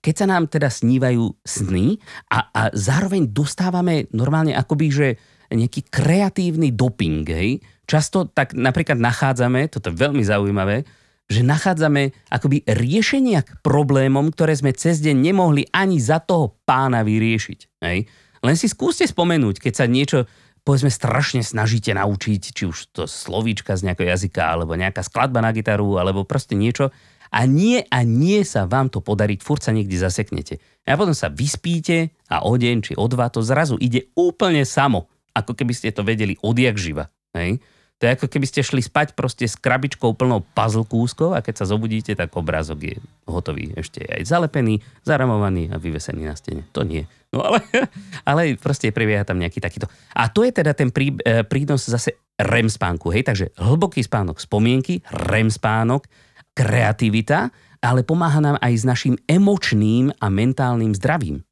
keď 0.00 0.14
sa 0.16 0.26
nám 0.26 0.48
teda 0.48 0.72
snívajú 0.72 1.28
sny 1.44 2.00
a, 2.32 2.48
a 2.48 2.62
zároveň 2.72 3.28
dostávame 3.28 4.08
normálne 4.16 4.56
akoby, 4.56 4.86
že 4.88 5.08
nejaký 5.52 5.92
kreatívny 5.92 6.72
doping, 6.72 7.26
hej? 7.28 7.60
Často 7.84 8.30
tak 8.30 8.54
napríklad 8.54 8.96
nachádzame, 8.96 9.66
toto 9.68 9.90
je 9.90 9.98
veľmi 9.98 10.22
zaujímavé, 10.22 10.86
že 11.30 11.46
nachádzame 11.46 12.10
akoby 12.26 12.66
riešenia 12.66 13.46
k 13.46 13.54
problémom, 13.62 14.34
ktoré 14.34 14.58
sme 14.58 14.74
cez 14.74 14.98
deň 14.98 15.14
nemohli 15.14 15.62
ani 15.70 16.02
za 16.02 16.18
toho 16.18 16.58
pána 16.66 17.06
vyriešiť. 17.06 17.60
Hej? 17.86 18.10
Len 18.42 18.56
si 18.58 18.66
skúste 18.66 19.06
spomenúť, 19.06 19.62
keď 19.62 19.72
sa 19.78 19.86
niečo 19.86 20.26
povedzme 20.66 20.92
strašne 20.92 21.40
snažíte 21.40 21.94
naučiť, 21.96 22.42
či 22.52 22.68
už 22.68 22.92
to 22.92 23.08
slovíčka 23.08 23.78
z 23.78 23.88
nejakého 23.88 24.12
jazyka, 24.12 24.42
alebo 24.44 24.76
nejaká 24.76 25.00
skladba 25.00 25.40
na 25.40 25.54
gitaru, 25.54 25.96
alebo 25.96 26.28
proste 26.28 26.58
niečo 26.58 26.92
a 27.30 27.46
nie 27.46 27.86
a 27.88 28.02
nie 28.02 28.42
sa 28.42 28.66
vám 28.66 28.90
to 28.90 28.98
podariť, 28.98 29.40
furt 29.40 29.62
sa 29.62 29.70
niekde 29.70 29.96
zaseknete. 29.96 30.58
A 30.84 30.98
potom 30.98 31.14
sa 31.14 31.30
vyspíte 31.30 32.10
a 32.26 32.42
o 32.42 32.58
deň 32.58 32.76
či 32.82 32.92
o 32.98 33.06
dva 33.06 33.30
to 33.30 33.40
zrazu 33.40 33.78
ide 33.78 34.10
úplne 34.18 34.66
samo, 34.66 35.06
ako 35.32 35.54
keby 35.54 35.72
ste 35.72 35.94
to 35.94 36.02
vedeli 36.02 36.34
odjak 36.42 36.74
živa. 36.74 37.06
Hej? 37.38 37.62
To 38.00 38.08
je 38.08 38.16
ako 38.16 38.32
keby 38.32 38.48
ste 38.48 38.64
šli 38.64 38.80
spať 38.80 39.12
proste 39.12 39.44
s 39.44 39.60
krabičkou 39.60 40.16
plnou 40.16 40.40
puzzle 40.56 40.88
kúskov 40.88 41.36
a 41.36 41.44
keď 41.44 41.60
sa 41.60 41.68
zobudíte, 41.68 42.16
tak 42.16 42.32
obrázok 42.32 42.78
je 42.80 42.96
hotový. 43.28 43.76
Ešte 43.76 44.00
aj 44.08 44.24
zalepený, 44.24 44.80
zaramovaný 45.04 45.68
a 45.68 45.76
vyvesený 45.76 46.24
na 46.24 46.32
stene. 46.32 46.64
To 46.72 46.80
nie. 46.80 47.04
No 47.28 47.44
ale, 47.44 47.60
ale 48.28 48.56
proste 48.56 48.88
prebieha 48.88 49.28
tam 49.28 49.36
nejaký 49.36 49.60
takýto. 49.60 49.84
A 50.16 50.32
to 50.32 50.48
je 50.48 50.52
teda 50.56 50.72
ten 50.72 50.88
prí, 50.88 51.12
e, 51.20 51.44
prínos 51.44 51.84
zase 51.84 52.16
REM 52.40 52.72
spánku. 52.72 53.12
Hej? 53.12 53.28
Takže 53.28 53.52
hlboký 53.60 54.00
spánok 54.00 54.40
spomienky, 54.40 55.04
REM 55.28 55.52
spánok, 55.52 56.08
kreativita, 56.56 57.52
ale 57.84 58.00
pomáha 58.00 58.40
nám 58.40 58.56
aj 58.64 58.72
s 58.80 58.84
našim 58.88 59.14
emočným 59.28 60.08
a 60.16 60.26
mentálnym 60.32 60.96
zdravím. 60.96 61.44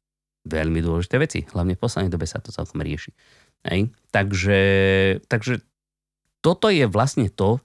Veľmi 0.49 0.81
dôležité 0.81 1.21
veci, 1.21 1.45
hlavne 1.53 1.77
v 1.77 1.83
poslednej 1.85 2.09
dobe 2.09 2.25
sa 2.25 2.41
to 2.41 2.49
celkom 2.49 2.81
rieši. 2.81 3.13
Hej? 3.69 3.93
Takže, 4.09 4.61
takže 5.29 5.61
toto 6.39 6.71
je 6.71 6.87
vlastne 6.87 7.27
to, 7.31 7.59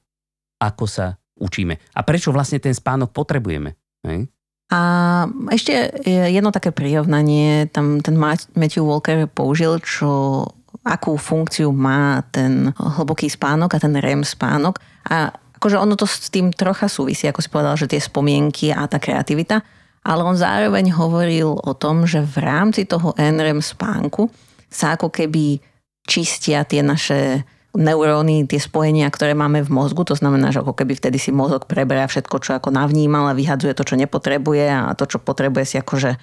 ako 0.59 0.85
sa 0.87 1.19
učíme. 1.39 1.79
A 1.95 2.01
prečo 2.07 2.31
vlastne 2.31 2.63
ten 2.63 2.75
spánok 2.75 3.11
potrebujeme. 3.11 3.75
Hej? 4.07 4.31
A 4.73 4.81
ešte 5.53 5.93
jedno 6.07 6.51
také 6.51 6.73
prirovnanie, 6.73 7.69
tam 7.69 8.01
ten 8.01 8.17
Matthew 8.57 8.83
Walker 8.83 9.29
použil, 9.29 9.79
čo 9.85 10.43
akú 10.83 11.17
funkciu 11.17 11.71
má 11.71 12.25
ten 12.35 12.73
hlboký 12.75 13.31
spánok 13.31 13.77
a 13.77 13.83
ten 13.83 13.95
REM 13.95 14.27
spánok. 14.27 14.81
A 15.09 15.31
akože 15.61 15.79
ono 15.79 15.95
to 15.95 16.09
s 16.09 16.29
tým 16.33 16.51
trocha 16.51 16.91
súvisí, 16.91 17.29
ako 17.29 17.41
si 17.41 17.49
povedal, 17.53 17.77
že 17.79 17.91
tie 17.91 18.01
spomienky 18.03 18.75
a 18.75 18.89
tá 18.91 18.99
kreativita, 18.99 19.63
ale 20.05 20.21
on 20.21 20.37
zároveň 20.37 20.93
hovoril 20.93 21.57
o 21.57 21.73
tom, 21.73 22.05
že 22.05 22.21
v 22.21 22.37
rámci 22.45 22.85
toho 22.85 23.17
NREM 23.17 23.65
spánku 23.65 24.29
sa 24.69 24.99
ako 24.99 25.09
keby 25.09 25.63
čistia 26.05 26.69
tie 26.69 26.85
naše 26.85 27.47
neuróny, 27.75 28.47
tie 28.47 28.63
spojenia, 28.63 29.11
ktoré 29.11 29.35
máme 29.35 29.67
v 29.67 29.75
mozgu. 29.75 30.07
To 30.07 30.15
znamená, 30.15 30.55
že 30.55 30.63
ako 30.63 30.79
keby 30.79 30.95
vtedy 30.95 31.19
si 31.19 31.35
mozog 31.35 31.67
preberá 31.67 32.07
všetko, 32.07 32.37
čo 32.39 32.55
ako 32.55 32.71
navnímal 32.71 33.31
a 33.31 33.39
vyhadzuje 33.39 33.75
to, 33.75 33.83
čo 33.83 33.99
nepotrebuje 33.99 34.67
a 34.71 34.95
to, 34.95 35.05
čo 35.11 35.19
potrebuje 35.19 35.65
si 35.75 35.77
akože 35.83 36.17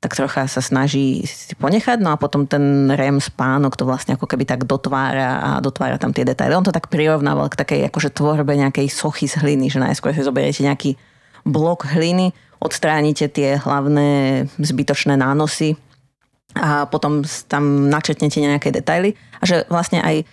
tak 0.00 0.16
trocha 0.16 0.48
sa 0.48 0.64
snaží 0.64 1.28
si 1.28 1.52
ponechať, 1.52 2.00
no 2.00 2.08
a 2.08 2.16
potom 2.16 2.48
ten 2.48 2.88
REM 2.88 3.20
spánok 3.20 3.76
to 3.76 3.84
vlastne 3.84 4.16
ako 4.16 4.24
keby 4.24 4.48
tak 4.48 4.64
dotvára 4.64 5.36
a 5.36 5.50
dotvára 5.60 6.00
tam 6.00 6.16
tie 6.16 6.24
detaily. 6.24 6.56
On 6.56 6.64
to 6.64 6.72
tak 6.72 6.88
prirovnával 6.88 7.52
k 7.52 7.60
takej 7.60 7.80
akože 7.92 8.16
tvorbe 8.16 8.56
nejakej 8.56 8.88
sochy 8.88 9.28
z 9.28 9.36
hliny, 9.44 9.68
že 9.68 9.76
najskôr 9.76 10.16
si 10.16 10.24
zoberiete 10.24 10.64
nejaký 10.64 10.96
blok 11.44 11.84
hliny, 11.84 12.32
odstránite 12.64 13.28
tie 13.28 13.60
hlavné 13.60 14.48
zbytočné 14.56 15.20
nánosy 15.20 15.76
a 16.56 16.88
potom 16.88 17.20
tam 17.52 17.92
načetnete 17.92 18.40
nejaké 18.40 18.72
detaily 18.72 19.12
a 19.36 19.44
že 19.44 19.68
vlastne 19.68 20.00
aj 20.00 20.24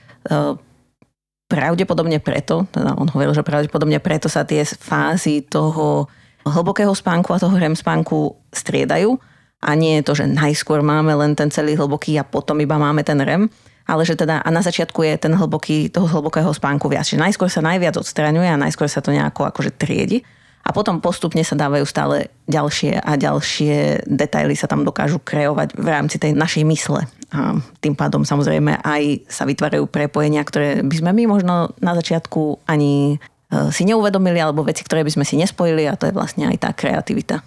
pravdepodobne 1.48 2.20
preto, 2.20 2.68
teda 2.70 2.94
on 3.00 3.08
hovoril, 3.08 3.32
že 3.32 3.48
pravdepodobne 3.48 4.04
preto 4.04 4.28
sa 4.28 4.44
tie 4.44 4.68
fázy 4.68 5.48
toho 5.48 6.12
hlbokého 6.44 6.92
spánku 6.92 7.32
a 7.36 7.42
toho 7.42 7.56
REM 7.56 7.76
spánku 7.76 8.36
striedajú 8.52 9.16
a 9.64 9.74
nie 9.74 10.00
je 10.00 10.06
to, 10.06 10.14
že 10.24 10.26
najskôr 10.28 10.84
máme 10.84 11.12
len 11.16 11.34
ten 11.36 11.52
celý 11.52 11.76
hlboký 11.76 12.16
a 12.20 12.28
potom 12.28 12.60
iba 12.62 12.76
máme 12.80 13.04
ten 13.04 13.20
REM, 13.20 13.48
ale 13.88 14.04
že 14.04 14.20
teda 14.20 14.44
a 14.44 14.50
na 14.52 14.60
začiatku 14.60 15.00
je 15.08 15.14
ten 15.18 15.34
hlboký, 15.34 15.88
toho 15.88 16.08
hlbokého 16.08 16.52
spánku 16.52 16.92
viac. 16.92 17.08
Čiže 17.08 17.24
najskôr 17.24 17.48
sa 17.48 17.64
najviac 17.64 17.96
odstraňuje 17.96 18.48
a 18.48 18.60
najskôr 18.60 18.92
sa 18.92 19.00
to 19.00 19.16
nejako 19.16 19.48
akože 19.48 19.76
triedi 19.76 20.24
a 20.68 20.76
potom 20.76 21.00
postupne 21.00 21.40
sa 21.48 21.56
dávajú 21.56 21.88
stále 21.88 22.28
ďalšie 22.52 23.00
a 23.00 23.16
ďalšie 23.16 24.04
detaily 24.04 24.54
sa 24.60 24.68
tam 24.68 24.84
dokážu 24.84 25.24
kreovať 25.24 25.80
v 25.80 25.88
rámci 25.88 26.20
tej 26.20 26.36
našej 26.36 26.64
mysle. 26.68 27.08
A 27.28 27.60
tým 27.84 27.94
pádom 27.94 28.24
samozrejme 28.24 28.80
aj 28.80 29.28
sa 29.28 29.44
vytvárajú 29.44 29.84
prepojenia, 29.92 30.44
ktoré 30.48 30.80
by 30.80 30.96
sme 30.96 31.12
my 31.12 31.24
možno 31.28 31.76
na 31.84 31.92
začiatku 31.92 32.64
ani 32.64 33.16
e, 33.16 33.68
si 33.76 33.84
neuvedomili, 33.84 34.40
alebo 34.40 34.64
veci, 34.64 34.88
ktoré 34.88 35.04
by 35.04 35.12
sme 35.12 35.26
si 35.28 35.36
nespojili 35.36 35.84
a 35.92 36.00
to 36.00 36.08
je 36.08 36.16
vlastne 36.16 36.48
aj 36.48 36.58
tá 36.64 36.70
kreativita. 36.72 37.44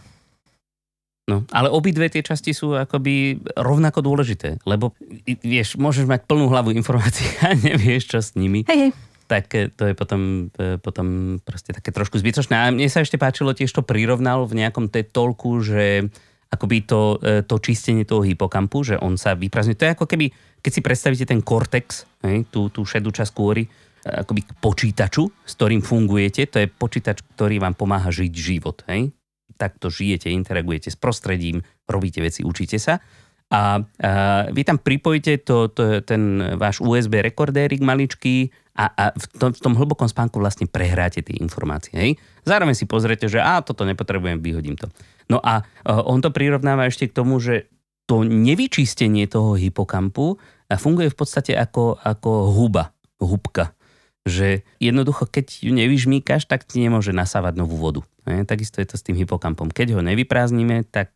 No, 1.30 1.46
ale 1.54 1.70
obidve 1.70 2.10
tie 2.10 2.26
časti 2.26 2.50
sú 2.50 2.74
akoby 2.74 3.38
rovnako 3.54 4.02
dôležité, 4.02 4.58
lebo 4.66 4.92
vieš, 5.40 5.78
môžeš 5.78 6.04
mať 6.04 6.26
plnú 6.26 6.50
hlavu 6.50 6.74
informácií 6.74 7.28
a 7.46 7.56
nevieš, 7.56 8.12
čo 8.12 8.18
s 8.20 8.36
nimi. 8.36 8.68
Hej, 8.68 8.90
hej 8.90 8.92
tak 9.30 9.46
e, 9.54 9.70
to 9.70 9.86
je 9.86 9.94
potom, 9.94 10.50
e, 10.58 10.82
potom 10.82 11.38
proste 11.46 11.70
také 11.70 11.94
trošku 11.94 12.18
zbytočné. 12.18 12.54
A 12.58 12.74
mne 12.74 12.90
sa 12.90 13.06
ešte 13.06 13.14
páčilo, 13.14 13.54
tiež 13.54 13.70
to 13.70 13.86
prirovnal 13.86 14.50
v 14.50 14.58
nejakom 14.58 14.90
tej 14.90 15.06
tolku, 15.14 15.62
že 15.62 16.10
akoby 16.50 16.82
to, 16.82 17.16
e, 17.22 17.46
to 17.46 17.62
čistenie 17.62 18.02
toho 18.02 18.26
hypokampu, 18.26 18.82
že 18.82 18.98
on 18.98 19.14
sa 19.14 19.38
vyprázdňuje. 19.38 19.78
To 19.78 19.86
je 19.86 19.94
ako 19.94 20.06
keby, 20.10 20.26
keď 20.60 20.70
si 20.74 20.80
predstavíte 20.82 21.26
ten 21.30 21.40
kortex, 21.40 22.04
hej, 22.26 22.44
tú, 22.50 22.68
tú 22.74 22.82
šedú 22.82 23.14
časť 23.14 23.30
kôry, 23.30 23.64
akoby 24.04 24.40
k 24.48 24.52
počítaču, 24.58 25.28
s 25.44 25.52
ktorým 25.56 25.84
fungujete, 25.84 26.48
to 26.48 26.56
je 26.64 26.66
počítač, 26.66 27.20
ktorý 27.36 27.60
vám 27.60 27.76
pomáha 27.76 28.08
žiť 28.08 28.32
život. 28.32 28.80
Hej? 28.88 29.12
Takto 29.60 29.92
žijete, 29.92 30.32
interagujete 30.32 30.88
s 30.88 30.96
prostredím, 30.96 31.60
robíte 31.84 32.24
veci, 32.24 32.40
učíte 32.40 32.80
sa. 32.80 32.96
A, 33.50 33.82
a 33.82 34.42
vy 34.54 34.62
tam 34.62 34.78
pripojíte 34.78 35.42
to, 35.42 35.68
to, 35.74 36.00
ten 36.06 36.38
váš 36.54 36.78
USB 36.78 37.18
rekordérik 37.18 37.82
maličký 37.82 38.54
a, 38.78 38.94
a 38.94 39.04
v, 39.10 39.24
tom, 39.36 39.50
v 39.50 39.60
tom 39.60 39.74
hlbokom 39.74 40.06
spánku 40.06 40.38
vlastne 40.38 40.70
prehráte 40.70 41.20
tie 41.20 41.36
informácie. 41.42 41.92
Hej? 41.92 42.10
Zároveň 42.46 42.78
si 42.78 42.86
pozriete, 42.86 43.26
že 43.26 43.42
a 43.42 43.60
toto 43.60 43.82
nepotrebujem, 43.84 44.38
vyhodím 44.40 44.78
to. 44.78 44.88
No 45.30 45.38
a 45.38 45.62
uh, 45.62 46.02
on 46.10 46.18
to 46.18 46.34
prirovnáva 46.34 46.90
ešte 46.90 47.06
k 47.06 47.16
tomu, 47.16 47.38
že 47.38 47.70
to 48.10 48.26
nevyčistenie 48.26 49.30
toho 49.30 49.54
hypokampu 49.54 50.34
funguje 50.74 51.10
v 51.10 51.18
podstate 51.18 51.54
ako, 51.54 51.98
ako 52.02 52.50
huba, 52.54 52.90
hubka. 53.22 53.74
Že 54.26 54.66
jednoducho, 54.82 55.30
keď 55.30 55.62
ju 55.62 55.72
nevyžmíkaš, 55.72 56.50
tak 56.50 56.66
ti 56.66 56.82
nemôže 56.82 57.14
nasávať 57.14 57.54
novú 57.54 57.78
vodu. 57.78 58.02
Hej? 58.26 58.50
Takisto 58.50 58.82
je 58.82 58.90
to 58.90 58.96
s 58.98 59.06
tým 59.06 59.14
hypokampom. 59.14 59.70
Keď 59.70 59.94
ho 59.94 60.02
nevyprázdnime, 60.02 60.86
tak 60.90 61.14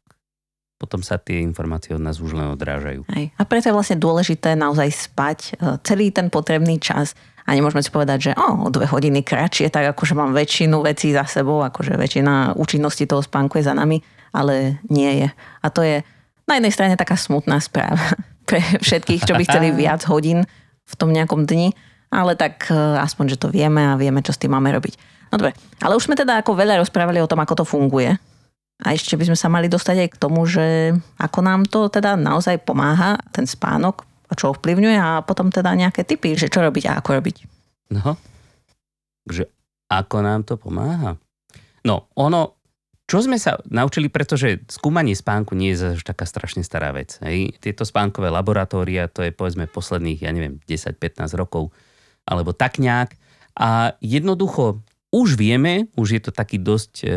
potom 0.78 1.06
sa 1.06 1.22
tie 1.22 1.38
informácie 1.38 1.94
od 1.94 2.02
nás 2.02 2.18
už 2.18 2.34
len 2.34 2.50
odrážajú. 2.50 3.06
Hej. 3.14 3.30
A 3.38 3.42
preto 3.46 3.70
je 3.70 3.76
vlastne 3.76 3.98
dôležité 3.98 4.58
naozaj 4.58 4.90
spať 4.90 5.38
e, 5.38 5.52
celý 5.86 6.10
ten 6.10 6.28
potrebný 6.28 6.82
čas 6.82 7.14
a 7.44 7.52
nemôžeme 7.52 7.84
si 7.84 7.92
povedať, 7.92 8.18
že 8.18 8.32
o, 8.40 8.72
dve 8.72 8.88
hodiny 8.88 9.20
kratšie, 9.20 9.68
tak 9.68 9.92
akože 9.92 10.16
mám 10.16 10.32
väčšinu 10.32 10.80
vecí 10.80 11.12
za 11.12 11.28
sebou, 11.28 11.60
akože 11.60 12.00
väčšina 12.00 12.56
účinnosti 12.56 13.04
toho 13.04 13.20
spánku 13.20 13.60
je 13.60 13.68
za 13.68 13.76
nami, 13.76 14.00
ale 14.32 14.80
nie 14.88 15.24
je. 15.24 15.28
A 15.60 15.66
to 15.68 15.84
je 15.84 16.00
na 16.48 16.56
jednej 16.56 16.72
strane 16.72 16.94
taká 16.96 17.20
smutná 17.20 17.60
správa 17.60 18.16
pre 18.48 18.64
všetkých, 18.80 19.28
čo 19.28 19.36
by 19.36 19.44
chceli 19.44 19.76
viac 19.84 20.00
hodín 20.08 20.48
v 20.84 20.94
tom 20.96 21.12
nejakom 21.12 21.44
dni, 21.44 21.76
ale 22.08 22.32
tak 22.32 22.72
e, 22.72 22.76
aspoň, 23.00 23.36
že 23.36 23.40
to 23.40 23.52
vieme 23.52 23.80
a 23.80 24.00
vieme, 24.00 24.24
čo 24.24 24.32
s 24.32 24.40
tým 24.40 24.52
máme 24.56 24.72
robiť. 24.72 24.96
No 25.32 25.40
dobre, 25.40 25.52
ale 25.84 25.96
už 25.96 26.08
sme 26.08 26.16
teda 26.16 26.40
ako 26.40 26.56
veľa 26.56 26.80
rozprávali 26.80 27.20
o 27.20 27.28
tom, 27.28 27.40
ako 27.44 27.60
to 27.60 27.64
funguje. 27.68 28.16
A 28.84 28.92
ešte 28.92 29.14
by 29.14 29.30
sme 29.30 29.38
sa 29.38 29.48
mali 29.52 29.70
dostať 29.70 29.96
aj 30.00 30.08
k 30.16 30.20
tomu, 30.20 30.44
že 30.48 30.96
ako 31.20 31.38
nám 31.44 31.60
to 31.68 31.86
teda 31.92 32.16
naozaj 32.18 32.58
pomáha, 32.66 33.20
ten 33.30 33.46
spánok, 33.46 34.02
čo 34.34 34.54
ovplyvňuje 34.54 34.98
a 34.98 35.24
potom 35.26 35.50
teda 35.50 35.74
nejaké 35.74 36.06
typy, 36.06 36.34
že 36.38 36.50
čo 36.50 36.62
robiť 36.62 36.84
a 36.90 36.98
ako 37.00 37.10
robiť. 37.18 37.36
No, 37.94 38.18
že 39.26 39.48
ako 39.88 40.16
nám 40.20 40.44
to 40.44 40.60
pomáha? 40.60 41.16
No, 41.84 42.08
ono, 42.16 42.56
čo 43.04 43.20
sme 43.20 43.36
sa 43.36 43.60
naučili, 43.68 44.08
pretože 44.08 44.64
skúmanie 44.72 45.12
spánku 45.12 45.52
nie 45.52 45.76
je 45.76 45.92
zase 45.92 46.00
taká 46.00 46.24
strašne 46.24 46.64
stará 46.64 46.88
vec. 46.96 47.20
Hej? 47.20 47.52
Tieto 47.60 47.84
spánkové 47.84 48.32
laboratória, 48.32 49.12
to 49.12 49.20
je 49.20 49.30
povedzme 49.30 49.68
posledných, 49.68 50.24
ja 50.24 50.32
neviem, 50.32 50.56
10-15 50.64 51.36
rokov, 51.36 51.68
alebo 52.24 52.56
tak 52.56 52.80
nejak. 52.80 53.12
A 53.60 53.92
jednoducho 54.00 54.80
už 55.12 55.36
vieme, 55.36 55.92
už 55.94 56.18
je 56.18 56.22
to 56.24 56.32
taký 56.34 56.58
dosť 56.58 56.92
e, 57.04 57.08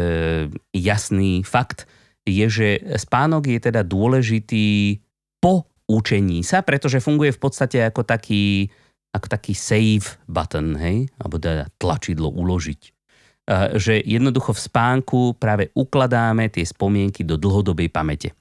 jasný 0.75 1.41
fakt, 1.41 1.89
je, 2.27 2.45
že 2.51 2.69
spánok 2.99 3.47
je 3.47 3.59
teda 3.71 3.87
dôležitý 3.87 4.99
po 5.39 5.71
učení 5.87 6.43
sa, 6.43 6.61
pretože 6.61 6.99
funguje 6.99 7.31
v 7.31 7.39
podstate 7.39 7.79
ako 7.87 8.03
taký, 8.03 8.67
ako 9.15 9.27
taký 9.31 9.55
save 9.55 10.05
button, 10.27 10.75
hej? 10.75 11.07
alebo 11.17 11.39
teda 11.39 11.71
tlačidlo 11.79 12.27
uložiť. 12.29 12.81
Že 13.79 14.03
jednoducho 14.03 14.51
v 14.51 14.63
spánku 14.67 15.19
práve 15.39 15.71
ukladáme 15.71 16.51
tie 16.51 16.67
spomienky 16.67 17.23
do 17.23 17.39
dlhodobej 17.39 17.87
pamäte. 17.87 18.35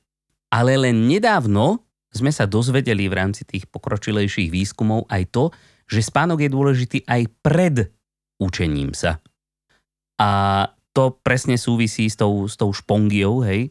Ale 0.51 0.75
len 0.75 1.07
nedávno 1.07 1.87
sme 2.11 2.35
sa 2.35 2.51
dozvedeli 2.51 3.07
v 3.07 3.15
rámci 3.15 3.47
tých 3.47 3.71
pokročilejších 3.71 4.51
výskumov 4.51 5.07
aj 5.07 5.23
to, 5.31 5.45
že 5.87 6.03
spánok 6.03 6.43
je 6.43 6.51
dôležitý 6.51 6.99
aj 7.07 7.23
pred 7.47 7.77
učením 8.43 8.91
sa. 8.91 9.23
A 10.19 10.31
to 10.91 11.15
presne 11.23 11.55
súvisí 11.55 12.11
s 12.11 12.19
tou, 12.19 12.51
s 12.51 12.59
tou 12.59 12.75
špongiou, 12.75 13.47
hej, 13.47 13.71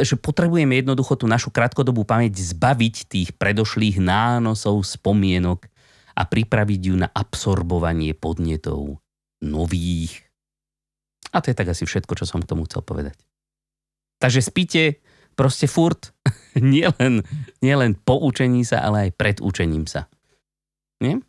že 0.00 0.16
potrebujeme 0.16 0.80
jednoducho 0.80 1.20
tú 1.20 1.28
našu 1.28 1.52
krátkodobú 1.52 2.08
pamäť 2.08 2.40
zbaviť 2.40 2.94
tých 3.04 3.28
predošlých 3.36 4.00
nánosov, 4.00 4.80
spomienok 4.80 5.68
a 6.16 6.24
pripraviť 6.24 6.80
ju 6.88 6.94
na 6.96 7.08
absorbovanie 7.12 8.16
podnetov 8.16 8.96
nových. 9.44 10.24
A 11.36 11.44
to 11.44 11.52
je 11.52 11.58
tak 11.58 11.68
asi 11.68 11.84
všetko, 11.84 12.16
čo 12.16 12.24
som 12.24 12.40
k 12.40 12.48
tomu 12.48 12.64
chcel 12.64 12.80
povedať. 12.80 13.20
Takže 14.18 14.40
spíte 14.40 15.04
proste 15.36 15.68
furt, 15.68 16.16
nielen, 16.56 17.22
nielen 17.60 17.92
po 18.00 18.18
učení 18.24 18.64
sa, 18.64 18.80
ale 18.82 19.08
aj 19.08 19.10
pred 19.20 19.36
učením 19.44 19.84
sa. 19.84 20.08
Nie? 21.04 21.20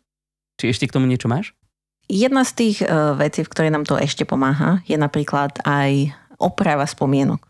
Či 0.56 0.72
ešte 0.72 0.88
k 0.88 0.96
tomu 0.96 1.06
niečo 1.06 1.28
máš? 1.28 1.52
Jedna 2.10 2.42
z 2.42 2.52
tých 2.58 2.76
uh, 2.82 3.14
vecí, 3.14 3.46
v 3.46 3.52
ktorej 3.54 3.70
nám 3.70 3.86
to 3.86 3.94
ešte 3.94 4.26
pomáha, 4.26 4.82
je 4.88 4.98
napríklad 4.98 5.62
aj 5.62 6.10
oprava 6.42 6.88
spomienok. 6.88 7.49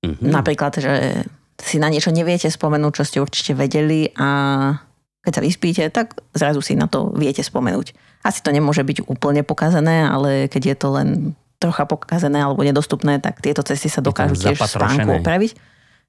Mm-hmm. 0.00 0.30
Napríklad, 0.32 0.72
že 0.80 1.24
si 1.60 1.76
na 1.76 1.92
niečo 1.92 2.08
neviete 2.08 2.48
spomenúť, 2.48 2.92
čo 2.96 3.04
ste 3.04 3.18
určite 3.20 3.52
vedeli 3.52 4.08
a 4.16 4.28
keď 5.20 5.32
sa 5.36 5.44
vyspíte, 5.44 5.84
tak 5.92 6.16
zrazu 6.32 6.64
si 6.64 6.72
na 6.72 6.88
to 6.88 7.12
viete 7.12 7.44
spomenúť. 7.44 7.92
Asi 8.24 8.40
to 8.40 8.48
nemôže 8.48 8.80
byť 8.80 9.04
úplne 9.04 9.44
pokazené, 9.44 10.08
ale 10.08 10.48
keď 10.48 10.62
je 10.72 10.76
to 10.80 10.88
len 10.96 11.08
trocha 11.60 11.84
pokazené 11.84 12.40
alebo 12.40 12.64
nedostupné, 12.64 13.20
tak 13.20 13.44
tieto 13.44 13.60
cesty 13.60 13.92
sa 13.92 14.00
dokážu 14.00 14.40
tiež 14.40 14.56
spánku 14.56 15.20
opraviť. 15.20 15.52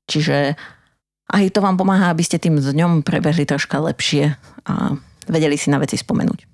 Čiže 0.07 0.55
aj 1.27 1.51
to 1.51 1.59
vám 1.59 1.75
pomáha, 1.75 2.15
aby 2.15 2.23
ste 2.23 2.39
tým 2.39 2.55
dňom 2.55 3.03
prebehli 3.03 3.43
troška 3.43 3.83
lepšie 3.83 4.39
a 4.67 4.95
vedeli 5.27 5.59
si 5.59 5.67
na 5.67 5.83
veci 5.83 5.99
spomenúť. 5.99 6.47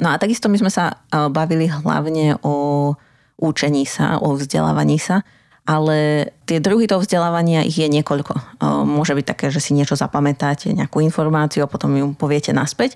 No 0.00 0.12
a 0.12 0.16
takisto 0.16 0.48
my 0.48 0.56
sme 0.56 0.72
sa 0.72 1.04
bavili 1.12 1.68
hlavne 1.68 2.40
o 2.40 2.96
učení 3.36 3.84
sa, 3.84 4.16
o 4.16 4.32
vzdelávaní 4.36 4.96
sa 4.96 5.20
ale 5.66 6.30
tie 6.46 6.62
druhy 6.62 6.86
toho 6.86 7.02
vzdelávania 7.02 7.66
ich 7.66 7.74
je 7.74 7.90
niekoľko. 7.90 8.62
Môže 8.86 9.18
byť 9.18 9.26
také, 9.26 9.46
že 9.50 9.58
si 9.58 9.74
niečo 9.74 9.98
zapamätáte, 9.98 10.70
nejakú 10.70 11.02
informáciu 11.02 11.66
a 11.66 11.70
potom 11.70 11.90
ju 11.98 12.14
poviete 12.14 12.54
naspäť. 12.54 12.94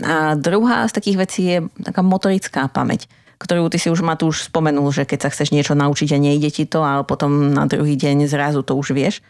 A 0.00 0.32
druhá 0.40 0.88
z 0.88 0.96
takých 0.96 1.20
vecí 1.20 1.42
je 1.44 1.58
taká 1.84 2.00
motorická 2.00 2.64
pamäť, 2.72 3.12
ktorú 3.36 3.68
ty 3.68 3.76
si 3.76 3.92
už 3.92 4.00
ma 4.00 4.16
tu 4.16 4.32
už 4.32 4.48
spomenul, 4.48 4.88
že 4.88 5.04
keď 5.04 5.28
sa 5.28 5.32
chceš 5.36 5.52
niečo 5.52 5.76
naučiť 5.76 6.16
a 6.16 6.22
nejde 6.22 6.48
ti 6.48 6.64
to, 6.64 6.80
ale 6.80 7.04
potom 7.04 7.52
na 7.52 7.68
druhý 7.68 8.00
deň 8.00 8.24
zrazu 8.24 8.64
to 8.64 8.72
už 8.72 8.96
vieš. 8.96 9.20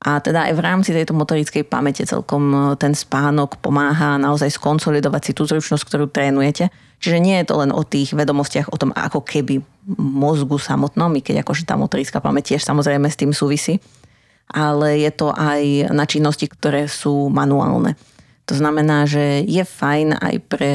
A 0.00 0.20
teda 0.20 0.48
aj 0.48 0.56
v 0.56 0.64
rámci 0.64 0.90
tejto 0.92 1.12
motorickej 1.16 1.64
pamäte 1.68 2.04
celkom 2.04 2.76
ten 2.76 2.92
spánok 2.96 3.60
pomáha 3.60 4.20
naozaj 4.20 4.52
skonsolidovať 4.60 5.22
si 5.24 5.32
tú 5.32 5.48
zručnosť, 5.48 5.84
ktorú 5.88 6.08
trénujete. 6.08 6.68
Čiže 7.00 7.18
nie 7.18 7.40
je 7.40 7.48
to 7.48 7.64
len 7.64 7.72
o 7.72 7.80
tých 7.80 8.12
vedomostiach, 8.12 8.68
o 8.68 8.76
tom 8.76 8.92
ako 8.92 9.24
keby 9.24 9.64
mozgu 9.96 10.60
samotnom, 10.60 11.08
i 11.16 11.24
keď 11.24 11.40
akože 11.40 11.64
tá 11.64 11.74
motorická 11.74 12.20
pamäť 12.20 12.54
tiež 12.54 12.62
samozrejme 12.68 13.08
s 13.08 13.16
tým 13.16 13.32
súvisí, 13.32 13.80
ale 14.52 15.00
je 15.00 15.10
to 15.10 15.32
aj 15.32 15.88
na 15.96 16.04
činnosti, 16.04 16.44
ktoré 16.44 16.84
sú 16.86 17.32
manuálne. 17.32 17.96
To 18.50 18.58
znamená, 18.58 19.06
že 19.08 19.46
je 19.46 19.62
fajn 19.62 20.20
aj 20.20 20.34
pre 20.50 20.72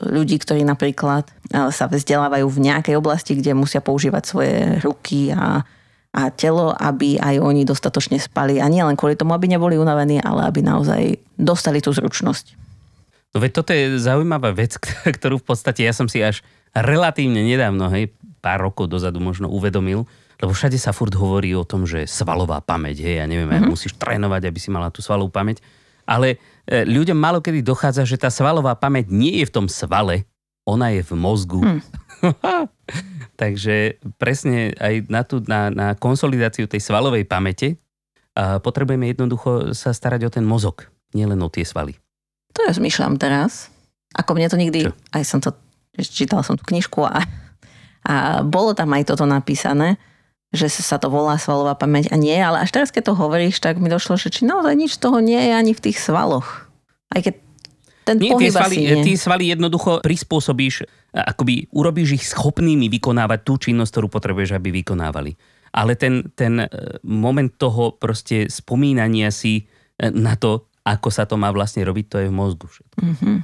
ľudí, 0.00 0.40
ktorí 0.40 0.64
napríklad 0.64 1.28
sa 1.52 1.84
vzdelávajú 1.86 2.48
v 2.48 2.62
nejakej 2.72 2.94
oblasti, 2.96 3.36
kde 3.36 3.54
musia 3.54 3.84
používať 3.84 4.22
svoje 4.24 4.54
ruky 4.82 5.30
a 5.30 5.62
a 6.08 6.32
telo, 6.32 6.72
aby 6.72 7.20
aj 7.20 7.36
oni 7.38 7.68
dostatočne 7.68 8.16
spali. 8.16 8.58
A 8.58 8.66
nie 8.66 8.80
len 8.80 8.96
kvôli 8.96 9.14
tomu, 9.14 9.36
aby 9.36 9.46
neboli 9.46 9.76
unavení, 9.76 10.18
ale 10.24 10.48
aby 10.48 10.64
naozaj 10.64 11.20
dostali 11.36 11.84
tú 11.84 11.92
zručnosť. 11.92 12.67
No 13.36 13.44
veď 13.44 13.50
toto 13.60 13.70
je 13.76 14.00
zaujímavá 14.00 14.56
vec, 14.56 14.76
ktorú 15.16 15.40
v 15.40 15.46
podstate 15.46 15.84
ja 15.84 15.92
som 15.92 16.08
si 16.08 16.24
až 16.24 16.40
relatívne 16.72 17.44
nedávno, 17.44 17.88
hej, 17.92 18.12
pár 18.38 18.62
rokov 18.64 18.88
dozadu 18.88 19.18
možno 19.18 19.50
uvedomil, 19.50 20.06
lebo 20.38 20.54
všade 20.54 20.78
sa 20.78 20.94
furt 20.94 21.12
hovorí 21.18 21.50
o 21.58 21.66
tom, 21.66 21.82
že 21.82 22.06
svalová 22.06 22.62
pamäť, 22.62 23.02
hej, 23.02 23.18
ja 23.18 23.26
neviem, 23.26 23.50
mm-hmm. 23.50 23.68
musíš 23.68 23.98
trénovať, 23.98 24.46
aby 24.46 24.58
si 24.62 24.70
mala 24.70 24.92
tú 24.94 25.02
svalovú 25.02 25.34
pamäť, 25.34 25.58
ale 26.06 26.38
e, 26.64 26.86
ľuďom 26.86 27.18
malo 27.18 27.42
kedy 27.42 27.60
dochádza, 27.60 28.06
že 28.06 28.16
tá 28.16 28.30
svalová 28.30 28.78
pamäť 28.78 29.10
nie 29.10 29.42
je 29.42 29.48
v 29.50 29.54
tom 29.54 29.66
svale, 29.66 30.24
ona 30.62 30.94
je 30.94 31.02
v 31.02 31.12
mozgu. 31.18 31.60
Mm. 31.64 31.80
Takže 33.42 34.00
presne 34.20 34.74
aj 34.76 34.94
na, 35.08 35.22
tú, 35.22 35.40
na, 35.44 35.72
na 35.72 35.88
konsolidáciu 35.94 36.68
tej 36.68 36.82
svalovej 36.82 37.24
pamäte 37.24 37.78
a 38.36 38.62
potrebujeme 38.62 39.10
jednoducho 39.10 39.74
sa 39.74 39.90
starať 39.90 40.28
o 40.28 40.30
ten 40.30 40.46
mozog, 40.46 40.86
nielen 41.14 41.40
o 41.42 41.50
tie 41.50 41.66
svaly. 41.66 41.98
To 42.56 42.64
ja 42.64 42.72
zmyšľam 42.72 43.20
teraz. 43.20 43.68
Ako 44.16 44.32
mne 44.32 44.48
to 44.48 44.56
nikdy, 44.56 44.88
Čo? 44.88 44.92
aj 45.12 45.22
som 45.26 45.38
to, 45.44 45.52
čítala 46.00 46.40
som 46.40 46.56
tú 46.56 46.64
knižku 46.64 47.04
a, 47.04 47.20
a 48.08 48.14
bolo 48.40 48.72
tam 48.72 48.94
aj 48.96 49.12
toto 49.12 49.28
napísané, 49.28 50.00
že 50.48 50.72
sa 50.72 50.96
to 50.96 51.12
volá 51.12 51.36
svalová 51.36 51.76
pamäť 51.76 52.08
a 52.08 52.16
nie, 52.16 52.32
ale 52.32 52.64
až 52.64 52.72
teraz, 52.72 52.88
keď 52.88 53.12
to 53.12 53.20
hovoríš, 53.20 53.60
tak 53.60 53.76
mi 53.76 53.92
došlo, 53.92 54.16
že 54.16 54.32
či 54.32 54.48
naozaj 54.48 54.72
nič 54.72 54.96
z 54.96 55.02
toho 55.04 55.20
nie 55.20 55.36
je 55.36 55.52
ani 55.52 55.76
v 55.76 55.84
tých 55.84 56.00
svaloch. 56.00 56.72
Aj 57.12 57.20
keď 57.20 57.36
ten 58.08 58.16
nie, 58.16 58.32
tie 58.32 58.48
svaly, 58.48 58.76
nie. 58.80 59.04
tie 59.04 59.16
svaly 59.20 59.52
jednoducho 59.52 60.00
prispôsobíš, 60.00 60.88
akoby 61.12 61.68
urobíš 61.76 62.16
ich 62.16 62.24
schopnými 62.32 62.88
vykonávať 62.88 63.40
tú 63.44 63.60
činnosť, 63.60 63.92
ktorú 63.92 64.08
potrebuješ, 64.08 64.56
aby 64.56 64.72
vykonávali. 64.80 65.36
Ale 65.76 65.92
ten, 66.00 66.32
ten 66.32 66.64
e, 66.64 66.66
moment 67.04 67.52
toho 67.52 68.00
proste 68.00 68.48
spomínania 68.48 69.28
si 69.28 69.68
e, 70.00 70.08
na 70.08 70.40
to, 70.40 70.67
ako 70.94 71.08
sa 71.12 71.28
to 71.28 71.36
má 71.36 71.52
vlastne 71.52 71.84
robiť, 71.84 72.06
to 72.08 72.16
je 72.22 72.28
v 72.30 72.34
mozgu 72.34 72.66
všetko. 72.70 72.96
Mm-hmm. 73.02 73.36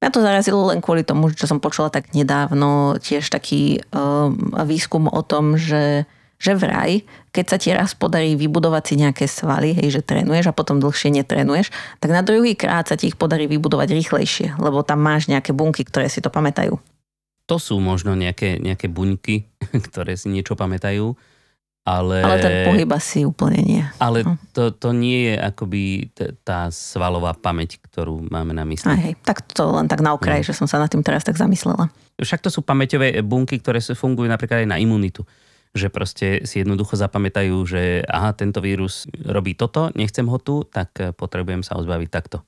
Mňa 0.00 0.10
to 0.16 0.24
zarazilo 0.24 0.60
len 0.72 0.80
kvôli 0.80 1.04
tomu, 1.04 1.28
čo 1.36 1.44
som 1.44 1.60
počula 1.60 1.92
tak 1.92 2.16
nedávno, 2.16 2.96
tiež 2.96 3.28
taký 3.28 3.84
um, 3.92 4.32
výskum 4.64 5.12
o 5.12 5.20
tom, 5.20 5.60
že 5.60 6.08
že 6.40 6.56
vraj, 6.56 7.04
keď 7.36 7.44
sa 7.44 7.56
ti 7.60 7.68
raz 7.68 7.92
podarí 7.92 8.32
vybudovať 8.32 8.82
si 8.88 8.94
nejaké 8.96 9.28
svaly, 9.28 9.76
hej, 9.76 10.00
že 10.00 10.00
trénuješ 10.00 10.48
a 10.48 10.56
potom 10.56 10.80
dlhšie 10.80 11.12
netrénuješ, 11.12 11.68
tak 12.00 12.16
na 12.16 12.24
druhý 12.24 12.56
krát 12.56 12.88
sa 12.88 12.96
ti 12.96 13.12
ich 13.12 13.20
podarí 13.20 13.44
vybudovať 13.44 13.92
rýchlejšie, 13.92 14.56
lebo 14.56 14.80
tam 14.80 15.04
máš 15.04 15.28
nejaké 15.28 15.52
bunky, 15.52 15.84
ktoré 15.84 16.08
si 16.08 16.24
to 16.24 16.32
pamätajú. 16.32 16.80
To 17.44 17.56
sú 17.60 17.76
možno 17.76 18.16
nejaké, 18.16 18.56
nejaké 18.56 18.88
buňky, 18.88 19.44
ktoré 19.92 20.16
si 20.16 20.32
niečo 20.32 20.56
pamätajú, 20.56 21.12
ale... 21.84 22.20
Ale 22.20 22.38
ten 22.38 22.54
pohyb 22.68 22.90
asi 22.92 23.24
úplne 23.24 23.60
nie. 23.64 23.82
Ale 23.96 24.22
hm. 24.22 24.36
to, 24.52 24.70
to 24.76 24.92
nie 24.92 25.32
je 25.32 25.34
akoby 25.40 26.12
t- 26.12 26.36
tá 26.44 26.68
svalová 26.68 27.32
pamäť, 27.32 27.80
ktorú 27.80 28.28
máme 28.28 28.52
na 28.52 28.68
mysli. 28.68 28.92
Aj, 28.92 29.00
hej, 29.00 29.14
tak 29.24 29.42
to 29.48 29.64
len 29.74 29.88
tak 29.88 30.04
na 30.04 30.12
okraj, 30.12 30.44
no. 30.44 30.46
že 30.46 30.56
som 30.56 30.68
sa 30.68 30.78
nad 30.78 30.92
tým 30.92 31.00
teraz 31.00 31.24
tak 31.24 31.40
zamyslela. 31.40 31.88
Však 32.20 32.44
to 32.44 32.52
sú 32.52 32.60
pamäťové 32.60 33.24
bunky, 33.24 33.58
ktoré 33.58 33.80
fungujú 33.80 34.28
napríklad 34.28 34.64
aj 34.64 34.68
na 34.68 34.78
imunitu 34.78 35.24
že 35.70 35.86
proste 35.86 36.42
si 36.42 36.62
jednoducho 36.62 36.98
zapamätajú, 36.98 37.54
že 37.62 38.02
aha, 38.10 38.34
tento 38.34 38.58
vírus 38.58 39.06
robí 39.22 39.54
toto, 39.54 39.94
nechcem 39.94 40.26
ho 40.26 40.38
tu, 40.42 40.66
tak 40.66 40.90
eh, 40.98 41.14
potrebujem 41.14 41.62
sa 41.62 41.78
ozbaviť 41.78 42.10
takto. 42.10 42.42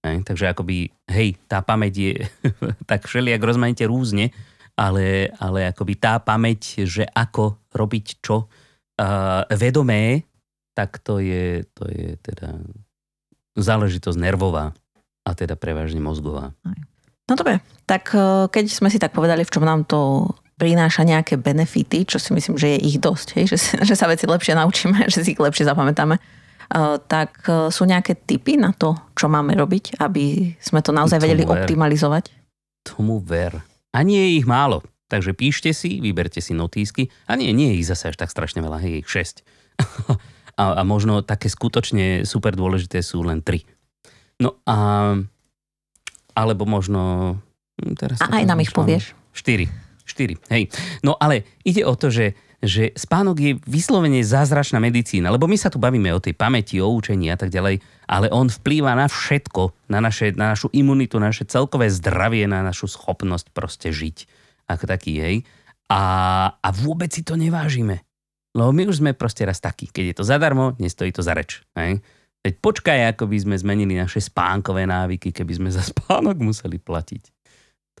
Hej, 0.00 0.24
takže 0.24 0.48
akoby, 0.48 0.88
hej, 1.12 1.36
tá 1.44 1.60
pamäť 1.60 1.92
je 1.98 2.12
tak 2.90 3.04
všelijak 3.04 3.42
rozmanite 3.42 3.84
rúzne, 3.84 4.32
ale, 4.78 5.34
ale 5.36 5.68
akoby 5.68 5.98
tá 5.98 6.16
pamäť, 6.22 6.88
že 6.88 7.04
ako 7.04 7.60
robiť 7.74 8.24
čo 8.24 8.48
uh, 9.00 9.48
vedomé, 9.56 10.28
tak 10.76 11.00
to 11.00 11.18
je, 11.18 11.64
to 11.72 11.88
je 11.88 12.20
teda 12.20 12.60
záležitosť 13.56 14.18
nervová 14.20 14.76
a 15.26 15.30
teda 15.34 15.56
prevažne 15.58 15.98
mozgová. 16.00 16.52
No 17.28 17.38
dobre, 17.38 17.62
tak 17.86 18.10
eh, 18.10 18.50
keď 18.50 18.64
sme 18.66 18.90
si 18.90 18.98
tak 18.98 19.14
povedali, 19.14 19.46
v 19.46 19.52
čom 19.52 19.62
nám 19.62 19.86
to 19.86 20.26
prináša 20.58 21.06
nejaké 21.06 21.40
benefity, 21.40 22.04
čo 22.04 22.20
si 22.20 22.36
myslím, 22.36 22.60
že 22.60 22.76
je 22.76 22.78
ich 22.84 22.98
dosť, 23.00 23.28
hej? 23.38 23.44
Že, 23.54 23.56
že 23.88 23.94
sa 23.94 24.10
veci 24.10 24.26
lepšie 24.26 24.58
naučíme, 24.58 25.06
že 25.12 25.22
si 25.22 25.38
ich 25.38 25.40
lepšie 25.40 25.68
zapamätáme, 25.68 26.18
uh, 26.18 26.98
tak 27.06 27.46
uh, 27.46 27.70
sú 27.70 27.86
nejaké 27.86 28.18
typy 28.26 28.58
na 28.58 28.74
to, 28.74 28.98
čo 29.14 29.30
máme 29.30 29.54
robiť, 29.54 30.02
aby 30.02 30.56
sme 30.58 30.82
to 30.82 30.90
naozaj 30.90 31.22
vedeli 31.22 31.46
ver. 31.46 31.64
optimalizovať? 31.64 32.34
Tomu 32.82 33.22
ver. 33.22 33.62
A 33.94 34.02
nie 34.02 34.18
je 34.18 34.30
ich 34.42 34.46
málo. 34.46 34.82
Takže 35.10 35.34
píšte 35.34 35.74
si, 35.74 35.98
vyberte 35.98 36.38
si 36.38 36.54
notísky. 36.54 37.10
A 37.26 37.34
nie, 37.34 37.50
nie 37.50 37.74
je 37.74 37.82
ich 37.82 37.88
zase 37.90 38.14
až 38.14 38.16
tak 38.16 38.30
strašne 38.30 38.62
veľa, 38.62 38.78
hej, 38.78 39.02
ich 39.02 39.10
6. 39.10 39.42
a, 40.62 40.64
a 40.78 40.82
možno 40.86 41.26
také 41.26 41.50
skutočne 41.50 42.22
super 42.22 42.54
dôležité 42.54 43.02
sú 43.02 43.26
len 43.26 43.42
3. 43.42 43.66
No 44.46 44.62
a... 44.70 45.18
Alebo 46.30 46.62
možno... 46.62 47.34
Hm, 47.82 47.98
teraz 47.98 48.22
a 48.22 48.30
aj 48.30 48.46
nám 48.46 48.62
ich 48.62 48.70
povieš. 48.70 49.18
4. 49.34 49.66
4. 50.06 50.38
Hej. 50.54 50.70
No 51.02 51.18
ale 51.18 51.42
ide 51.66 51.82
o 51.82 51.98
to, 51.98 52.14
že 52.14 52.38
že 52.60 52.92
spánok 52.92 53.36
je 53.40 53.52
vyslovene 53.64 54.20
zázračná 54.20 54.76
medicína, 54.84 55.32
lebo 55.32 55.48
my 55.48 55.56
sa 55.56 55.72
tu 55.72 55.80
bavíme 55.80 56.12
o 56.12 56.20
tej 56.20 56.36
pamäti, 56.36 56.76
o 56.76 56.92
učení 56.92 57.32
a 57.32 57.40
tak 57.40 57.48
ďalej, 57.48 57.80
ale 58.04 58.28
on 58.28 58.52
vplýva 58.52 58.92
na 58.92 59.08
všetko, 59.08 59.88
na, 59.88 60.04
naše, 60.04 60.36
na 60.36 60.52
našu 60.52 60.68
imunitu, 60.76 61.16
na 61.16 61.32
naše 61.32 61.48
celkové 61.48 61.88
zdravie, 61.88 62.44
na 62.44 62.60
našu 62.60 62.84
schopnosť 62.84 63.48
proste 63.56 63.88
žiť 63.88 64.39
ako 64.70 64.84
taký, 64.86 65.18
hej. 65.18 65.36
A, 65.90 66.02
a 66.54 66.68
vôbec 66.70 67.10
si 67.10 67.26
to 67.26 67.34
nevážime. 67.34 68.06
Lebo 68.54 68.70
my 68.70 68.86
už 68.90 69.02
sme 69.02 69.14
proste 69.14 69.42
raz 69.46 69.58
takí. 69.58 69.90
Keď 69.90 70.04
je 70.10 70.14
to 70.14 70.24
zadarmo, 70.26 70.74
nestojí 70.78 71.10
to 71.10 71.22
za 71.22 71.34
reč. 71.34 71.62
Hej. 71.74 72.02
Teď 72.40 72.54
počkaj, 72.62 72.98
ako 73.14 73.28
by 73.28 73.36
sme 73.36 73.56
zmenili 73.58 73.94
naše 73.98 74.22
spánkové 74.22 74.88
návyky, 74.88 75.30
keby 75.30 75.52
sme 75.60 75.70
za 75.70 75.82
spánok 75.90 76.40
museli 76.40 76.78
platiť. 76.78 77.22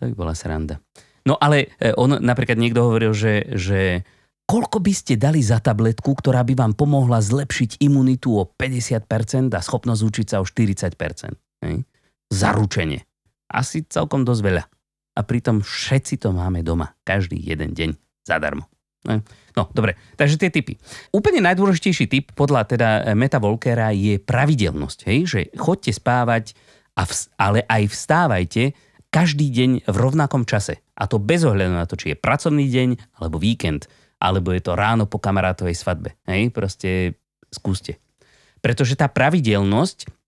by 0.10 0.12
bola 0.16 0.34
sranda. 0.34 0.80
No 1.28 1.36
ale 1.36 1.76
e, 1.76 1.92
on 2.00 2.16
napríklad 2.16 2.56
niekto 2.56 2.80
hovoril, 2.80 3.12
že, 3.12 3.52
že 3.52 4.00
koľko 4.48 4.80
by 4.80 4.92
ste 4.96 5.20
dali 5.20 5.44
za 5.44 5.60
tabletku, 5.60 6.16
ktorá 6.16 6.40
by 6.42 6.56
vám 6.56 6.72
pomohla 6.72 7.20
zlepšiť 7.20 7.84
imunitu 7.84 8.40
o 8.40 8.48
50% 8.48 9.52
a 9.52 9.60
schopnosť 9.60 10.02
učiť 10.02 10.26
sa 10.32 10.36
o 10.40 10.44
40%. 10.48 11.68
Hej? 11.68 11.84
Zaručenie. 12.32 13.04
Asi 13.50 13.84
celkom 13.84 14.24
dosť 14.24 14.42
veľa. 14.42 14.64
A 15.16 15.20
pritom 15.26 15.64
všetci 15.64 16.22
to 16.22 16.30
máme 16.30 16.62
doma. 16.62 16.94
Každý 17.02 17.36
jeden 17.38 17.74
deň. 17.74 17.90
Zadarmo. 18.22 18.68
No, 19.56 19.64
dobre. 19.72 19.96
Takže 20.14 20.36
tie 20.36 20.52
typy. 20.52 20.76
Úplne 21.10 21.40
najdôležitejší 21.50 22.04
typ 22.06 22.36
podľa 22.36 22.68
teda 22.68 22.88
Meta 23.16 23.40
Volkera 23.40 23.90
je 23.96 24.20
pravidelnosť. 24.20 24.98
Hej? 25.08 25.18
Že 25.26 25.40
chodte 25.56 25.90
spávať, 25.90 26.52
a 27.00 27.02
v, 27.08 27.12
ale 27.40 27.58
aj 27.64 27.82
vstávajte 27.88 28.62
každý 29.10 29.50
deň 29.50 29.70
v 29.88 29.96
rovnakom 29.96 30.44
čase. 30.44 30.84
A 30.94 31.08
to 31.08 31.16
bez 31.16 31.42
ohľadu 31.42 31.74
na 31.74 31.88
to, 31.88 31.96
či 31.96 32.14
je 32.14 32.16
pracovný 32.20 32.68
deň 32.68 33.18
alebo 33.18 33.40
víkend, 33.40 33.88
alebo 34.20 34.52
je 34.52 34.62
to 34.62 34.76
ráno 34.76 35.08
po 35.08 35.16
kamarátovej 35.16 35.74
svadbe. 35.74 36.14
Hej, 36.28 36.52
proste 36.52 37.16
skúste. 37.48 37.98
Pretože 38.60 38.94
tá 38.94 39.08
pravidelnosť, 39.08 40.19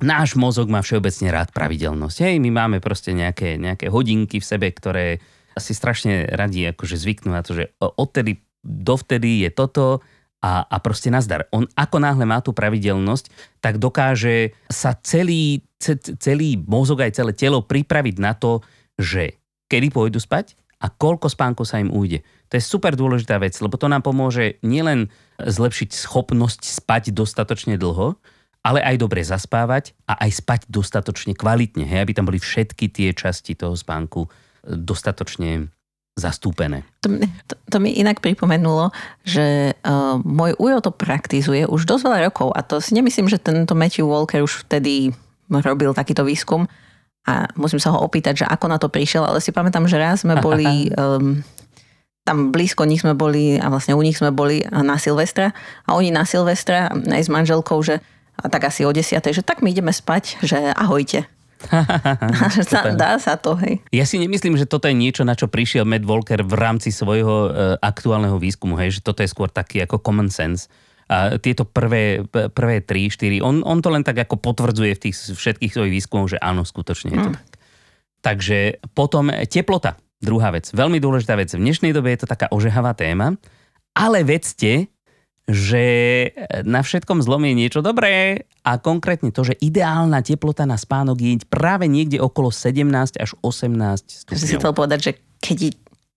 náš 0.00 0.34
mozog 0.34 0.70
má 0.70 0.80
všeobecne 0.82 1.28
rád 1.30 1.52
pravidelnosť. 1.52 2.16
Hej, 2.24 2.34
my 2.42 2.50
máme 2.50 2.78
proste 2.80 3.12
nejaké, 3.12 3.60
nejaké 3.60 3.92
hodinky 3.92 4.40
v 4.40 4.48
sebe, 4.48 4.70
ktoré 4.70 5.20
asi 5.54 5.70
strašne 5.70 6.26
radi 6.34 6.66
akože 6.74 6.98
zvyknú 6.98 7.30
na 7.30 7.42
to, 7.46 7.54
že 7.54 7.64
odtedy 7.78 8.42
dovtedy 8.64 9.44
je 9.46 9.50
toto, 9.52 10.02
a, 10.44 10.68
a 10.68 10.76
proste 10.84 11.08
nazdar. 11.08 11.48
On 11.56 11.64
ako 11.72 11.96
náhle 12.04 12.28
má 12.28 12.44
tú 12.44 12.52
pravidelnosť, 12.52 13.32
tak 13.64 13.80
dokáže 13.80 14.52
sa 14.68 14.92
celý, 15.00 15.64
celý 16.20 16.60
mozog 16.68 17.00
aj 17.00 17.16
celé 17.16 17.32
telo 17.32 17.64
pripraviť 17.64 18.16
na 18.20 18.36
to, 18.36 18.60
že 19.00 19.40
kedy 19.72 19.88
pôjdu 19.88 20.20
spať 20.20 20.52
a 20.84 20.92
koľko 20.92 21.32
spánku 21.32 21.64
sa 21.64 21.80
im 21.80 21.88
ujde. 21.88 22.20
To 22.52 22.60
je 22.60 22.62
super 22.62 22.92
dôležitá 22.92 23.40
vec, 23.40 23.56
lebo 23.64 23.80
to 23.80 23.88
nám 23.88 24.04
pomôže 24.04 24.60
nielen 24.60 25.08
zlepšiť 25.40 25.96
schopnosť 25.96 26.60
spať 26.84 27.16
dostatočne 27.16 27.80
dlho, 27.80 28.20
ale 28.64 28.80
aj 28.80 28.96
dobre 28.96 29.20
zaspávať 29.20 29.92
a 30.08 30.16
aj 30.24 30.40
spať 30.40 30.60
dostatočne 30.72 31.36
kvalitne, 31.36 31.84
hej, 31.84 32.00
aby 32.00 32.16
tam 32.16 32.24
boli 32.24 32.40
všetky 32.40 32.88
tie 32.88 33.12
časti 33.12 33.52
toho 33.52 33.76
spánku 33.76 34.24
dostatočne 34.64 35.68
zastúpené. 36.16 36.86
To, 37.04 37.10
to, 37.20 37.54
to 37.68 37.76
mi 37.82 37.92
inak 37.98 38.22
pripomenulo, 38.24 38.94
že 39.26 39.74
uh, 39.74 40.16
môj 40.22 40.54
ujo 40.56 40.78
to 40.80 40.90
praktizuje 40.94 41.66
už 41.68 41.84
dosť 41.84 42.02
veľa 42.06 42.18
rokov 42.30 42.48
a 42.54 42.62
to 42.62 42.78
si 42.78 42.94
nemyslím, 42.96 43.28
že 43.28 43.42
tento 43.42 43.74
Matthew 43.76 44.06
Walker 44.06 44.40
už 44.40 44.64
vtedy 44.64 45.12
robil 45.50 45.92
takýto 45.92 46.24
výskum 46.24 46.70
a 47.26 47.50
musím 47.58 47.82
sa 47.82 47.92
ho 47.92 48.00
opýtať, 48.00 48.46
že 48.46 48.46
ako 48.48 48.66
na 48.70 48.78
to 48.78 48.88
prišiel, 48.88 49.26
ale 49.26 49.42
si 49.42 49.50
pamätám, 49.50 49.90
že 49.90 50.00
raz 50.00 50.22
sme 50.22 50.38
boli 50.38 50.88
um, 50.94 51.42
tam 52.24 52.54
blízko 52.54 52.88
nich 52.88 53.04
sme 53.04 53.12
boli 53.12 53.60
a 53.60 53.68
vlastne 53.68 53.92
u 53.92 54.00
nich 54.00 54.16
sme 54.16 54.32
boli 54.32 54.64
na 54.64 54.96
Silvestra 54.96 55.52
a 55.84 55.92
oni 55.92 56.08
na 56.08 56.24
Silvestra 56.24 56.88
aj 56.94 57.22
s 57.26 57.28
manželkou, 57.28 57.76
že 57.84 58.00
a 58.34 58.46
tak 58.50 58.66
asi 58.66 58.82
o 58.82 58.90
desiatej, 58.90 59.40
že 59.40 59.46
tak 59.46 59.62
my 59.62 59.70
ideme 59.70 59.94
spať, 59.94 60.42
že 60.42 60.58
ahojte. 60.74 61.26
dá, 62.72 62.82
dá 62.92 63.12
sa 63.16 63.40
to, 63.40 63.56
hej. 63.56 63.80
Ja 63.88 64.04
si 64.04 64.20
nemyslím, 64.20 64.58
že 64.60 64.68
toto 64.68 64.84
je 64.90 64.96
niečo, 64.96 65.24
na 65.24 65.32
čo 65.32 65.48
prišiel 65.48 65.88
Matt 65.88 66.04
Walker 66.04 66.44
v 66.44 66.54
rámci 66.54 66.92
svojho 66.92 67.36
uh, 67.48 67.50
aktuálneho 67.80 68.36
výskumu, 68.36 68.76
hej, 68.76 69.00
že 69.00 69.00
toto 69.00 69.24
je 69.24 69.32
skôr 69.32 69.48
taký 69.48 69.80
ako 69.80 70.02
common 70.02 70.28
sense. 70.28 70.68
A 71.04 71.36
tieto 71.36 71.68
prvé, 71.68 72.24
prvé 72.32 72.80
3, 72.80 73.12
4, 73.12 73.44
on, 73.44 73.60
on 73.60 73.84
to 73.84 73.92
len 73.92 74.00
tak 74.00 74.24
ako 74.24 74.40
potvrdzuje 74.40 74.92
v 74.96 75.02
tých 75.08 75.16
všetkých 75.36 75.72
svojich 75.72 75.94
výskumoch, 76.00 76.32
že 76.32 76.40
áno, 76.40 76.64
skutočne 76.64 77.12
je 77.12 77.20
to 77.20 77.30
mm. 77.32 77.36
tak. 77.36 77.48
Takže 78.24 78.58
potom 78.96 79.28
teplota, 79.44 80.00
druhá 80.24 80.48
vec. 80.48 80.72
Veľmi 80.72 80.96
dôležitá 80.96 81.36
vec. 81.36 81.52
V 81.52 81.60
dnešnej 81.60 81.92
dobe 81.92 82.08
je 82.16 82.24
to 82.24 82.28
taká 82.32 82.48
ožehavá 82.48 82.96
téma, 82.96 83.36
ale 83.92 84.24
vedzte, 84.24 84.88
že 85.44 85.84
na 86.64 86.80
všetkom 86.80 87.20
zlom 87.20 87.44
je 87.44 87.54
niečo 87.54 87.84
dobré 87.84 88.48
a 88.64 88.80
konkrétne 88.80 89.28
to, 89.28 89.44
že 89.44 89.60
ideálna 89.60 90.24
teplota 90.24 90.64
na 90.64 90.80
spánok 90.80 91.20
je 91.20 91.36
práve 91.44 91.84
niekde 91.84 92.16
okolo 92.16 92.48
17 92.48 93.20
až 93.20 93.30
18 93.44 94.24
stupňov. 94.24 94.40
Si 94.40 94.56
chcel 94.56 94.72
povedať, 94.72 94.98
že 95.04 95.12
keď, 95.44 95.58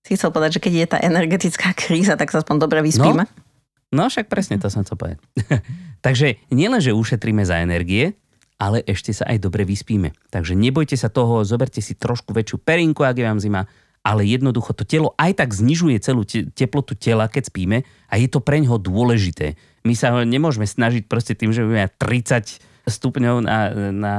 si 0.08 0.12
chcel 0.16 0.32
povedať, 0.32 0.60
že 0.60 0.64
keď 0.64 0.74
je 0.80 0.88
tá 0.88 0.98
energetická 1.04 1.76
kríza, 1.76 2.16
tak 2.16 2.32
sa 2.32 2.40
aspoň 2.40 2.56
dobre 2.56 2.80
vyspíme? 2.80 3.28
No, 3.92 4.08
no 4.08 4.08
však 4.08 4.32
presne 4.32 4.56
to 4.64 4.72
som 4.72 4.88
chcel 4.88 4.96
povedať. 4.96 5.20
Takže 6.06 6.40
nielen, 6.48 6.80
že 6.80 6.96
ušetríme 6.96 7.44
za 7.44 7.60
energie, 7.60 8.16
ale 8.58 8.80
ešte 8.88 9.12
sa 9.12 9.28
aj 9.28 9.44
dobre 9.44 9.68
vyspíme. 9.68 10.16
Takže 10.34 10.58
nebojte 10.58 10.96
sa 10.98 11.12
toho, 11.12 11.44
zoberte 11.44 11.84
si 11.84 11.94
trošku 11.94 12.34
väčšiu 12.34 12.58
perinku, 12.64 13.06
ak 13.06 13.20
je 13.20 13.26
vám 13.28 13.44
zima, 13.44 13.62
ale 14.08 14.24
jednoducho 14.24 14.72
to 14.72 14.88
telo 14.88 15.12
aj 15.20 15.44
tak 15.44 15.52
znižuje 15.52 16.00
celú 16.00 16.24
te- 16.24 16.48
teplotu 16.48 16.96
tela, 16.96 17.28
keď 17.28 17.52
spíme 17.52 17.84
a 18.08 18.14
je 18.16 18.32
to 18.32 18.40
pre 18.40 18.64
ňoho 18.64 18.80
dôležité. 18.80 19.60
My 19.84 20.00
sa 20.00 20.24
nemôžeme 20.24 20.64
snažiť 20.64 21.12
proste 21.12 21.36
tým, 21.36 21.52
že 21.52 21.68
budeme 21.68 21.92
30 21.92 22.64
stupňov 22.88 23.44
na, 23.44 23.60
na 23.92 24.16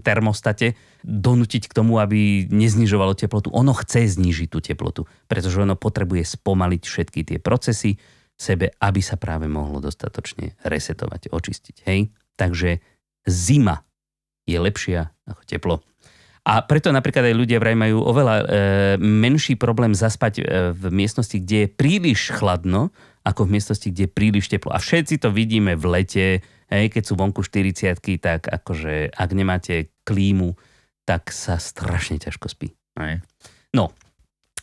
termostate 0.00 0.72
donútiť 1.04 1.68
k 1.68 1.76
tomu, 1.76 2.00
aby 2.00 2.48
neznižovalo 2.48 3.12
teplotu. 3.12 3.52
Ono 3.52 3.76
chce 3.76 4.08
znížiť 4.16 4.48
tú 4.48 4.64
teplotu, 4.64 5.04
pretože 5.28 5.60
ono 5.60 5.76
potrebuje 5.76 6.24
spomaliť 6.24 6.82
všetky 6.82 7.20
tie 7.28 7.38
procesy 7.38 8.00
sebe, 8.32 8.72
aby 8.80 9.00
sa 9.04 9.20
práve 9.20 9.44
mohlo 9.46 9.84
dostatočne 9.84 10.56
resetovať, 10.64 11.28
očistiť. 11.28 11.76
Hej? 11.84 12.08
Takže 12.40 12.80
zima 13.28 13.84
je 14.48 14.56
lepšia 14.56 15.12
ako 15.28 15.42
teplo. 15.44 15.74
A 16.46 16.62
preto 16.62 16.94
napríklad 16.94 17.26
aj 17.26 17.34
ľudia 17.34 17.58
vraj 17.58 17.74
majú 17.74 18.06
oveľa 18.06 18.36
e, 18.38 18.44
menší 19.02 19.58
problém 19.58 19.98
zaspať 19.98 20.34
e, 20.38 20.42
v 20.70 20.84
miestnosti, 20.94 21.34
kde 21.42 21.66
je 21.66 21.68
príliš 21.74 22.30
chladno, 22.30 22.94
ako 23.26 23.50
v 23.50 23.58
miestnosti, 23.58 23.90
kde 23.90 24.06
je 24.06 24.14
príliš 24.14 24.46
teplo. 24.46 24.70
A 24.70 24.78
všetci 24.78 25.18
to 25.18 25.34
vidíme 25.34 25.74
v 25.74 25.84
lete, 25.90 26.26
hej, 26.70 26.86
keď 26.94 27.02
sú 27.02 27.18
vonku 27.18 27.42
40 27.42 27.98
tak 28.22 28.46
akože 28.46 29.10
ak 29.10 29.30
nemáte 29.34 29.90
klímu, 30.06 30.54
tak 31.02 31.34
sa 31.34 31.58
strašne 31.58 32.22
ťažko 32.22 32.46
spí. 32.46 32.78
Hej. 32.94 33.26
No, 33.74 33.90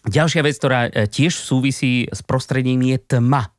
ďalšia 0.07 0.39
vec, 0.39 0.55
ktorá 0.55 0.87
e, 0.87 1.11
tiež 1.11 1.35
súvisí 1.35 2.07
s 2.07 2.23
prostredím 2.23 2.79
je 2.95 3.19
tma. 3.19 3.51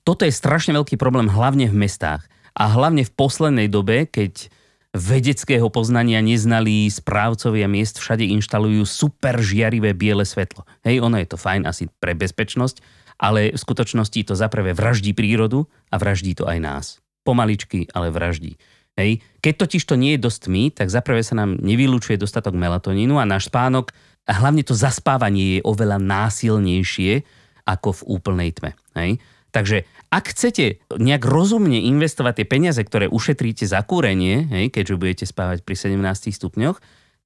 Toto 0.00 0.24
je 0.24 0.32
strašne 0.32 0.72
veľký 0.80 0.96
problém 0.96 1.28
hlavne 1.28 1.68
v 1.68 1.76
mestách. 1.76 2.24
A 2.56 2.72
hlavne 2.72 3.04
v 3.04 3.12
poslednej 3.12 3.68
dobe, 3.68 4.08
keď 4.08 4.48
vedeckého 4.90 5.70
poznania 5.70 6.18
neznalí 6.18 6.90
správcovia 6.90 7.70
miest 7.70 8.02
všade 8.02 8.26
inštalujú 8.26 8.82
super 8.82 9.38
žiarivé 9.38 9.94
biele 9.94 10.26
svetlo. 10.26 10.66
Hej, 10.82 11.02
ono 11.02 11.18
je 11.22 11.30
to 11.30 11.38
fajn 11.38 11.66
asi 11.66 11.86
pre 12.02 12.18
bezpečnosť, 12.18 12.82
ale 13.20 13.54
v 13.54 13.58
skutočnosti 13.58 14.20
to 14.26 14.34
zaprvé 14.34 14.74
vraždí 14.74 15.14
prírodu 15.14 15.68
a 15.92 16.00
vraždí 16.00 16.34
to 16.34 16.48
aj 16.48 16.58
nás. 16.58 16.86
Pomaličky, 17.22 17.86
ale 17.94 18.10
vraždí. 18.10 18.58
Hej. 18.98 19.22
Keď 19.38 19.54
totiž 19.54 19.82
to 19.86 19.94
nie 19.94 20.18
je 20.18 20.24
dosť 20.26 20.38
tmy, 20.50 20.62
tak 20.74 20.90
zaprvé 20.90 21.22
sa 21.22 21.38
nám 21.38 21.60
nevylučuje 21.62 22.18
dostatok 22.18 22.58
melatonínu 22.58 23.16
a 23.22 23.28
náš 23.28 23.46
spánok 23.46 23.94
a 24.26 24.32
hlavne 24.34 24.66
to 24.66 24.74
zaspávanie 24.74 25.60
je 25.60 25.60
oveľa 25.64 26.02
násilnejšie 26.02 27.22
ako 27.64 28.02
v 28.02 28.06
úplnej 28.10 28.50
tme. 28.56 28.74
Hej. 28.98 29.22
Takže 29.50 29.86
ak 30.10 30.24
chcete 30.30 30.82
nejak 30.94 31.22
rozumne 31.26 31.78
investovať 31.90 32.42
tie 32.42 32.46
peniaze, 32.46 32.80
ktoré 32.82 33.10
ušetríte 33.10 33.66
za 33.66 33.82
kúrenie, 33.82 34.46
hej, 34.50 34.66
keďže 34.70 34.98
budete 34.98 35.24
spávať 35.26 35.66
pri 35.66 35.74
17 35.74 36.30
stupňoch, 36.30 36.78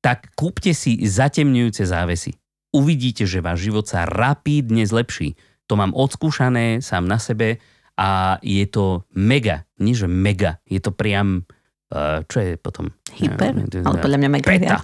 tak 0.04 0.32
kúpte 0.37 0.76
si 0.76 1.00
zatemňujúce 1.00 1.84
závesy. 1.88 2.37
Uvidíte, 2.74 3.24
že 3.24 3.40
váš 3.40 3.70
život 3.70 3.88
sa 3.88 4.04
rapídne 4.04 4.84
zlepší. 4.84 5.38
To 5.68 5.80
mám 5.80 5.96
odskúšané 5.96 6.84
sám 6.84 7.08
na 7.08 7.16
sebe 7.16 7.62
a 7.96 8.37
je 8.44 8.66
to 8.68 9.06
mega, 9.14 9.64
nie 9.78 9.94
že 9.94 10.10
mega, 10.10 10.58
je 10.66 10.82
to 10.82 10.90
priam, 10.90 11.46
uh, 11.94 12.20
čo 12.26 12.42
je 12.42 12.52
potom? 12.58 12.90
Hyper, 13.14 13.64
ja, 13.64 13.87
ale 13.87 13.96
podľa 14.02 14.18
mňa 14.18 14.28
mega 14.28 14.48
peta. 14.50 14.78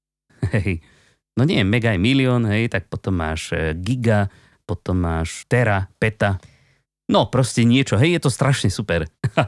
Hej. 0.54 0.84
No 1.40 1.48
nie, 1.48 1.64
mega 1.64 1.96
je 1.96 2.00
milión, 2.02 2.44
hej, 2.44 2.68
tak 2.68 2.90
potom 2.90 3.16
máš 3.16 3.54
e, 3.54 3.72
giga, 3.78 4.28
potom 4.66 5.00
máš 5.00 5.48
tera, 5.48 5.88
peta, 5.96 6.36
No 7.10 7.26
proste 7.26 7.66
niečo, 7.66 7.98
hej, 7.98 8.16
je 8.16 8.22
to 8.22 8.30
strašne 8.30 8.70
super. 8.70 9.10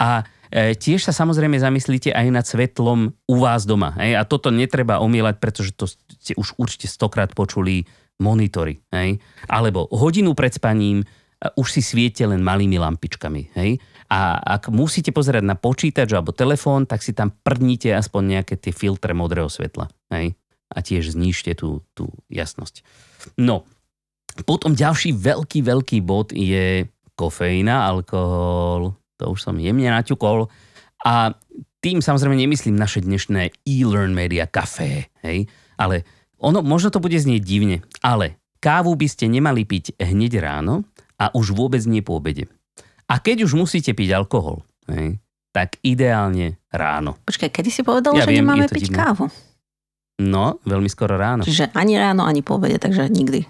a 0.00 0.24
e, 0.48 0.72
tiež 0.72 1.04
sa 1.04 1.12
samozrejme 1.12 1.60
zamyslíte 1.60 2.08
aj 2.08 2.26
nad 2.32 2.48
svetlom 2.48 3.12
u 3.12 3.36
vás 3.36 3.68
doma. 3.68 3.92
Hej? 4.00 4.16
A 4.16 4.24
toto 4.24 4.48
netreba 4.48 5.04
omielať, 5.04 5.36
pretože 5.36 5.76
to 5.76 5.84
ste 5.92 6.32
už 6.40 6.56
určite 6.56 6.88
stokrát 6.88 7.36
počuli 7.36 7.84
monitory. 8.16 8.80
Hej? 8.88 9.20
Alebo 9.44 9.92
hodinu 9.92 10.32
pred 10.32 10.56
spaním 10.56 11.04
e, 11.04 11.06
už 11.60 11.76
si 11.76 11.84
sviete 11.84 12.24
len 12.24 12.40
malými 12.40 12.80
lampičkami. 12.80 13.52
Hej? 13.60 13.76
A 14.08 14.40
ak 14.40 14.72
musíte 14.72 15.12
pozerať 15.12 15.44
na 15.44 15.56
počítač 15.56 16.16
alebo 16.16 16.32
telefón, 16.32 16.88
tak 16.88 17.04
si 17.04 17.12
tam 17.12 17.28
prdnite 17.28 17.92
aspoň 17.92 18.40
nejaké 18.40 18.56
tie 18.56 18.72
filtre 18.72 19.12
modrého 19.12 19.52
svetla. 19.52 19.92
Hej? 20.08 20.32
A 20.72 20.80
tiež 20.80 21.12
znižte 21.12 21.60
tú, 21.60 21.84
tú 21.92 22.08
jasnosť. 22.32 22.80
No, 23.36 23.68
potom 24.48 24.72
ďalší 24.72 25.12
veľký, 25.12 25.60
veľký 25.60 26.00
bod 26.00 26.32
je 26.32 26.88
kofeína, 27.14 27.86
alkohol, 27.88 28.96
to 29.20 29.30
už 29.30 29.40
som 29.44 29.56
jemne 29.60 29.86
naťukol. 29.88 30.48
A 31.02 31.34
tým 31.82 31.98
samozrejme 31.98 32.38
nemyslím 32.38 32.78
naše 32.78 33.02
dnešné 33.02 33.66
e-learn 33.66 34.14
media, 34.14 34.46
kafé, 34.46 35.10
hej, 35.26 35.50
ale 35.74 36.06
ono, 36.38 36.62
možno 36.62 36.94
to 36.94 37.02
bude 37.02 37.18
znieť 37.18 37.42
divne, 37.42 37.82
ale 38.02 38.38
kávu 38.62 38.94
by 38.94 39.06
ste 39.10 39.26
nemali 39.26 39.66
piť 39.66 39.98
hneď 39.98 40.38
ráno 40.38 40.86
a 41.18 41.34
už 41.34 41.54
vôbec 41.58 41.82
nie 41.90 42.02
po 42.02 42.22
obede. 42.22 42.46
A 43.10 43.18
keď 43.18 43.50
už 43.50 43.58
musíte 43.58 43.90
piť 43.98 44.14
alkohol, 44.14 44.62
hej, 44.86 45.18
tak 45.50 45.82
ideálne 45.82 46.62
ráno. 46.70 47.18
Počkaj, 47.26 47.50
kedy 47.50 47.70
si 47.74 47.82
povedal, 47.82 48.14
ja 48.14 48.24
že 48.24 48.30
viem, 48.30 48.46
nemáme 48.46 48.70
piť 48.70 48.88
divné. 48.88 48.98
kávu? 49.02 49.26
No, 50.22 50.62
veľmi 50.62 50.86
skoro 50.86 51.18
ráno. 51.18 51.42
Čiže 51.42 51.74
ani 51.74 51.98
ráno, 51.98 52.22
ani 52.22 52.46
po 52.46 52.62
obede, 52.62 52.78
takže 52.78 53.10
nikdy. 53.10 53.42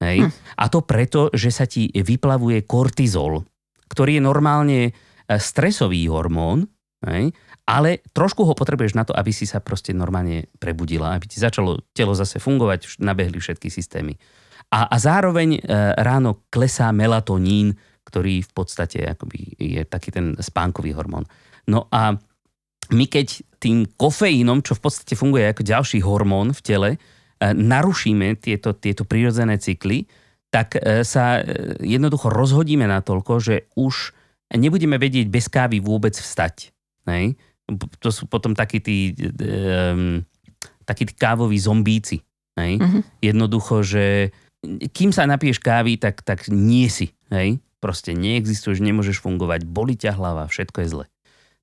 Hej? 0.02 0.26
Hm. 0.26 0.30
A 0.58 0.66
to 0.72 0.80
preto, 0.82 1.30
že 1.30 1.54
sa 1.54 1.66
ti 1.68 1.92
vyplavuje 1.92 2.64
kortizol, 2.66 3.44
ktorý 3.86 4.18
je 4.18 4.22
normálne 4.24 4.80
e, 4.88 4.90
stresový 5.38 6.08
hormón, 6.10 6.66
hej? 7.06 7.30
Ale 7.66 8.02
trošku 8.10 8.42
ho 8.42 8.54
potrebuješ 8.58 8.98
na 8.98 9.06
to, 9.06 9.14
aby 9.14 9.30
si 9.30 9.46
sa 9.46 9.62
proste 9.62 9.94
normálne 9.94 10.50
prebudila, 10.58 11.14
aby 11.14 11.30
ti 11.30 11.38
začalo 11.38 11.78
telo 11.94 12.12
zase 12.12 12.42
fungovať, 12.42 12.98
nabehli 12.98 13.38
všetky 13.38 13.70
systémy. 13.70 14.18
A, 14.72 14.88
a 14.88 14.96
zároveň 14.98 15.58
e, 15.58 15.60
ráno 16.00 16.48
klesá 16.48 16.90
melatonín, 16.90 17.76
ktorý 18.02 18.42
v 18.42 18.52
podstate 18.52 19.04
akoby 19.04 19.54
je 19.56 19.82
taký 19.86 20.10
ten 20.10 20.34
spánkový 20.40 20.96
hormón. 20.96 21.28
No 21.70 21.86
a 21.92 22.18
my 22.90 23.04
keď 23.06 23.46
tým 23.62 23.86
kofeínom, 23.94 24.60
čo 24.66 24.74
v 24.74 24.82
podstate 24.82 25.14
funguje 25.14 25.46
ako 25.46 25.62
ďalší 25.62 26.02
hormón 26.02 26.50
v 26.50 26.60
tele, 26.66 26.90
e, 26.94 26.98
narušíme 27.54 28.42
tieto, 28.42 28.74
tieto 28.74 29.06
prírodzené 29.06 29.62
cykly, 29.62 30.10
tak 30.52 30.76
e, 30.76 31.06
sa 31.06 31.40
e, 31.40 31.78
jednoducho 31.80 32.28
rozhodíme 32.28 32.84
na 32.84 33.00
toľko, 33.00 33.32
že 33.38 33.70
už 33.78 34.12
nebudeme 34.52 34.98
vedieť 34.98 35.30
bez 35.30 35.46
kávy 35.48 35.80
vôbec 35.80 36.12
vstať. 36.12 36.74
Hej? 37.08 37.38
To 38.02 38.08
sú 38.10 38.26
potom 38.26 38.52
takí 38.52 38.82
tí, 38.82 39.14
um, 39.42 40.22
takí 40.84 41.06
tí 41.08 41.14
kávoví 41.14 41.56
zombíci. 41.56 42.20
Hej? 42.58 42.82
Uh-huh. 42.82 43.02
Jednoducho, 43.22 43.80
že 43.86 44.34
kým 44.92 45.10
sa 45.10 45.26
napiješ 45.26 45.58
kávy, 45.58 45.98
tak, 45.98 46.22
tak 46.22 46.46
nie 46.52 46.86
si. 46.92 47.14
Hej? 47.32 47.58
Proste 47.82 48.14
neexistuješ, 48.14 48.78
nemôžeš 48.78 49.18
fungovať, 49.18 49.66
boli 49.66 49.98
ťa 49.98 50.14
hlava, 50.14 50.46
všetko 50.46 50.78
je 50.84 50.88
zle. 50.88 51.04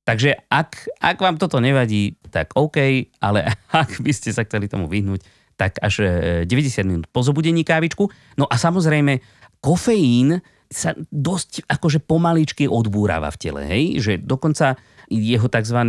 Takže 0.04 0.42
ak, 0.50 0.90
ak 0.98 1.18
vám 1.22 1.38
toto 1.38 1.62
nevadí, 1.62 2.18
tak 2.34 2.58
OK, 2.58 3.08
ale 3.22 3.40
ak 3.72 4.02
by 4.02 4.12
ste 4.12 4.34
sa 4.34 4.44
chceli 4.44 4.66
tomu 4.66 4.90
vyhnúť, 4.90 5.22
tak 5.60 5.76
až 5.84 6.08
90 6.48 6.48
e, 6.48 6.84
minút 6.88 7.06
po 7.12 7.20
zobudení 7.20 7.68
kávičku. 7.68 8.08
No 8.40 8.48
a 8.48 8.56
samozrejme, 8.56 9.20
kofeín 9.60 10.40
sa 10.70 10.94
dosť 11.10 11.66
akože 11.66 12.06
pomaličky 12.06 12.70
odbúrava 12.70 13.34
v 13.34 13.40
tele, 13.42 13.62
hej? 13.66 13.84
Že 14.00 14.14
dokonca 14.22 14.78
jeho 15.10 15.50
tzv. 15.50 15.80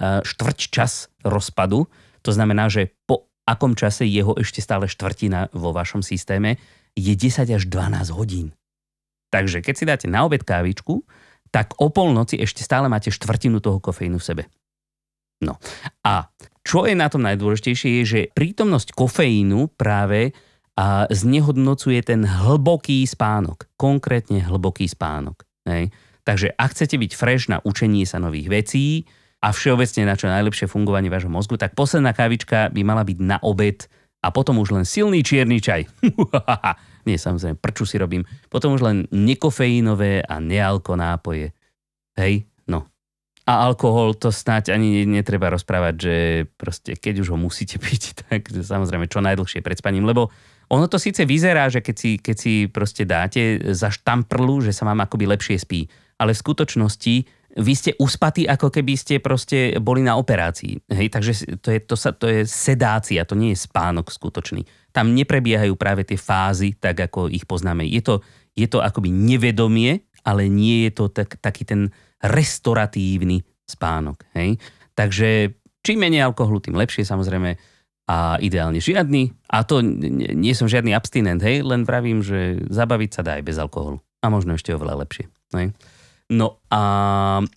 štvrť 0.00 0.58
čas 0.72 1.12
rozpadu, 1.20 1.84
to 2.24 2.30
znamená, 2.32 2.72
že 2.72 2.96
po 3.04 3.28
akom 3.44 3.76
čase 3.76 4.08
jeho 4.08 4.32
ešte 4.40 4.64
stále 4.64 4.88
štvrtina 4.88 5.52
vo 5.52 5.76
vašom 5.76 6.00
systéme 6.00 6.56
je 6.96 7.12
10 7.12 7.44
až 7.52 7.62
12 7.68 8.16
hodín. 8.16 8.56
Takže 9.32 9.60
keď 9.60 9.74
si 9.76 9.84
dáte 9.84 10.06
na 10.08 10.24
obed 10.24 10.44
kávičku, 10.44 11.04
tak 11.52 11.76
o 11.76 11.92
polnoci 11.92 12.40
ešte 12.40 12.64
stále 12.64 12.88
máte 12.88 13.12
štvrtinu 13.12 13.60
toho 13.60 13.80
kofeínu 13.80 14.16
v 14.16 14.24
sebe. 14.24 14.42
No 15.44 15.60
a 16.06 16.30
čo 16.62 16.86
je 16.86 16.94
na 16.94 17.10
tom 17.10 17.26
najdôležitejšie 17.26 18.00
je, 18.00 18.02
že 18.06 18.20
prítomnosť 18.32 18.94
kofeínu 18.94 19.74
práve 19.74 20.32
a 20.82 21.06
znehodnocuje 21.06 22.02
ten 22.02 22.26
hlboký 22.26 23.06
spánok. 23.06 23.70
Konkrétne 23.78 24.42
hlboký 24.42 24.90
spánok. 24.90 25.46
Hej. 25.62 25.94
Takže 26.26 26.58
ak 26.58 26.74
chcete 26.74 26.98
byť 26.98 27.12
fresh 27.14 27.46
na 27.46 27.62
učenie 27.62 28.02
sa 28.02 28.18
nových 28.18 28.50
vecí 28.50 29.06
a 29.38 29.54
všeobecne 29.54 30.10
na 30.10 30.18
čo 30.18 30.26
najlepšie 30.26 30.66
fungovanie 30.66 31.06
vášho 31.06 31.30
mozgu, 31.30 31.54
tak 31.54 31.78
posledná 31.78 32.10
kávička 32.10 32.74
by 32.74 32.82
mala 32.82 33.06
byť 33.06 33.18
na 33.22 33.38
obed 33.46 33.86
a 34.26 34.34
potom 34.34 34.58
už 34.58 34.74
len 34.74 34.82
silný 34.82 35.22
čierny 35.22 35.62
čaj. 35.62 35.86
Nie, 37.06 37.18
samozrejme, 37.18 37.62
prču 37.62 37.86
si 37.86 37.98
robím. 37.98 38.26
Potom 38.50 38.74
už 38.74 38.82
len 38.82 39.06
nekofeínové 39.10 40.26
a 40.26 40.38
nealko 40.42 40.98
nápoje. 40.98 41.54
Hej, 42.18 42.46
no. 42.66 42.90
A 43.46 43.66
alkohol 43.66 44.14
to 44.18 44.30
snáď 44.30 44.74
ani 44.74 45.02
netreba 45.06 45.50
rozprávať, 45.50 45.94
že 45.98 46.16
proste 46.54 46.94
keď 46.94 47.22
už 47.26 47.34
ho 47.34 47.38
musíte 47.38 47.78
piť, 47.82 48.26
tak 48.26 48.50
samozrejme 48.50 49.06
čo 49.06 49.22
najdlhšie 49.22 49.62
pred 49.62 49.78
spaním, 49.78 50.06
lebo 50.06 50.30
ono 50.72 50.88
to 50.88 50.96
síce 50.96 51.28
vyzerá, 51.28 51.68
že 51.68 51.84
keď 51.84 51.96
si, 52.00 52.10
keď 52.16 52.36
si 52.40 52.64
proste 52.64 53.04
dáte 53.04 53.60
za 53.76 53.92
štamprlu, 53.92 54.64
že 54.64 54.72
sa 54.72 54.88
vám 54.88 55.04
akoby 55.04 55.28
lepšie 55.28 55.60
spí, 55.60 55.84
ale 56.16 56.32
v 56.32 56.42
skutočnosti 56.42 57.14
vy 57.52 57.72
ste 57.76 57.92
uspatí, 58.00 58.48
ako 58.48 58.72
keby 58.72 58.96
ste 58.96 59.20
proste 59.20 59.76
boli 59.76 60.00
na 60.00 60.16
operácii. 60.16 60.88
Hej, 60.88 61.12
takže 61.12 61.32
to 61.60 61.68
je, 61.68 61.78
to, 61.84 61.96
sa, 62.00 62.16
to 62.16 62.24
je 62.24 62.48
sedácia, 62.48 63.28
to 63.28 63.36
nie 63.36 63.52
je 63.52 63.60
spánok 63.60 64.08
skutočný. 64.08 64.64
Tam 64.96 65.12
neprebiehajú 65.12 65.76
práve 65.76 66.08
tie 66.08 66.16
fázy, 66.16 66.72
tak 66.72 67.04
ako 67.04 67.28
ich 67.28 67.44
poznáme. 67.44 67.84
Je 67.84 68.00
to, 68.00 68.24
je 68.56 68.64
to 68.64 68.80
akoby 68.80 69.12
nevedomie, 69.12 70.08
ale 70.24 70.48
nie 70.48 70.88
je 70.88 70.90
to 70.96 71.04
tak, 71.12 71.36
taký 71.44 71.68
ten 71.68 71.92
restoratívny 72.24 73.44
spánok. 73.68 74.24
Hej? 74.32 74.56
Takže 74.96 75.52
čím 75.84 76.00
menej 76.00 76.24
alkoholu, 76.24 76.64
tým 76.64 76.80
lepšie 76.80 77.04
samozrejme 77.04 77.60
a 78.12 78.36
ideálne 78.44 78.76
žiadny. 78.76 79.32
A 79.48 79.64
to 79.64 79.80
nie 79.80 80.52
som 80.52 80.68
žiadny 80.68 80.92
abstinent, 80.92 81.40
hej, 81.40 81.64
len 81.64 81.88
vravím, 81.88 82.20
že 82.20 82.60
zabaviť 82.68 83.10
sa 83.16 83.24
dá 83.24 83.40
aj 83.40 83.44
bez 83.48 83.56
alkoholu. 83.56 84.04
A 84.20 84.28
možno 84.28 84.52
ešte 84.52 84.76
oveľa 84.76 85.00
lepšie. 85.00 85.32
Hej. 85.56 85.72
No 86.32 86.60
a 86.68 86.80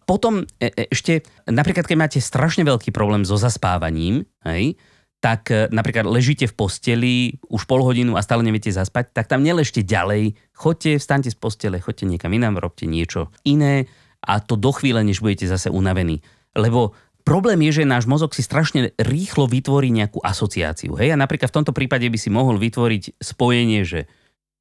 potom 0.08 0.48
e, 0.60 0.72
e, 0.72 0.88
ešte, 0.92 1.24
napríklad 1.48 1.88
keď 1.88 1.98
máte 2.00 2.20
strašne 2.24 2.64
veľký 2.64 2.96
problém 2.96 3.28
so 3.28 3.36
zaspávaním, 3.36 4.28
hej, 4.48 4.80
tak 5.20 5.48
e, 5.52 5.72
napríklad 5.72 6.08
ležíte 6.08 6.48
v 6.52 6.56
posteli 6.56 7.16
už 7.48 7.68
pol 7.68 7.84
hodinu 7.84 8.16
a 8.16 8.24
stále 8.24 8.44
neviete 8.44 8.72
zaspať, 8.72 9.16
tak 9.16 9.32
tam 9.32 9.44
neležte 9.44 9.84
ďalej, 9.84 10.36
choďte, 10.56 11.00
vstaňte 11.00 11.32
z 11.32 11.38
postele, 11.40 11.80
choďte 11.80 12.08
niekam 12.08 12.32
inám, 12.36 12.60
robte 12.60 12.88
niečo 12.88 13.32
iné 13.48 13.88
a 14.24 14.40
to 14.40 14.60
do 14.60 14.72
chvíle, 14.76 15.04
než 15.04 15.24
budete 15.24 15.48
zase 15.48 15.72
unavení. 15.72 16.20
Lebo 16.56 16.96
problém 17.26 17.60
je, 17.68 17.82
že 17.82 17.90
náš 17.90 18.06
mozog 18.06 18.32
si 18.38 18.46
strašne 18.46 18.94
rýchlo 19.02 19.50
vytvorí 19.50 19.90
nejakú 19.90 20.22
asociáciu. 20.22 20.96
Hej? 20.96 21.18
A 21.18 21.20
napríklad 21.20 21.50
v 21.50 21.58
tomto 21.60 21.74
prípade 21.74 22.06
by 22.06 22.16
si 22.22 22.30
mohol 22.30 22.62
vytvoriť 22.62 23.18
spojenie, 23.18 23.82
že 23.84 24.06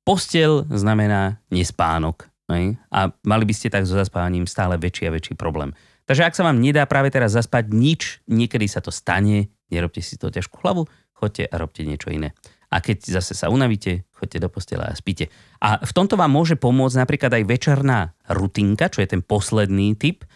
postel 0.02 0.64
znamená 0.72 1.38
nespánok. 1.52 2.26
Hej? 2.48 2.80
A 2.88 3.12
mali 3.22 3.44
by 3.44 3.54
ste 3.54 3.68
tak 3.68 3.84
so 3.84 3.94
zaspávaním 3.94 4.48
stále 4.48 4.80
väčší 4.80 5.06
a 5.06 5.14
väčší 5.14 5.36
problém. 5.36 5.76
Takže 6.04 6.24
ak 6.24 6.36
sa 6.36 6.44
vám 6.44 6.60
nedá 6.60 6.84
práve 6.84 7.08
teraz 7.12 7.32
zaspať 7.36 7.72
nič, 7.72 8.20
niekedy 8.28 8.68
sa 8.68 8.84
to 8.84 8.92
stane, 8.92 9.48
nerobte 9.72 10.04
si 10.04 10.20
to 10.20 10.28
ťažkú 10.28 10.60
hlavu, 10.60 10.84
choďte 11.16 11.48
a 11.48 11.54
robte 11.56 11.80
niečo 11.84 12.12
iné. 12.12 12.36
A 12.68 12.82
keď 12.82 13.20
zase 13.22 13.38
sa 13.38 13.48
unavíte, 13.48 14.04
choďte 14.12 14.42
do 14.42 14.48
postela 14.50 14.90
a 14.90 14.98
spíte. 14.98 15.30
A 15.62 15.80
v 15.80 15.92
tomto 15.94 16.18
vám 16.18 16.28
môže 16.28 16.58
pomôcť 16.58 16.96
napríklad 17.00 17.32
aj 17.32 17.44
večerná 17.46 18.12
rutinka, 18.28 18.90
čo 18.90 19.00
je 19.00 19.08
ten 19.08 19.22
posledný 19.22 19.94
typ. 19.94 20.26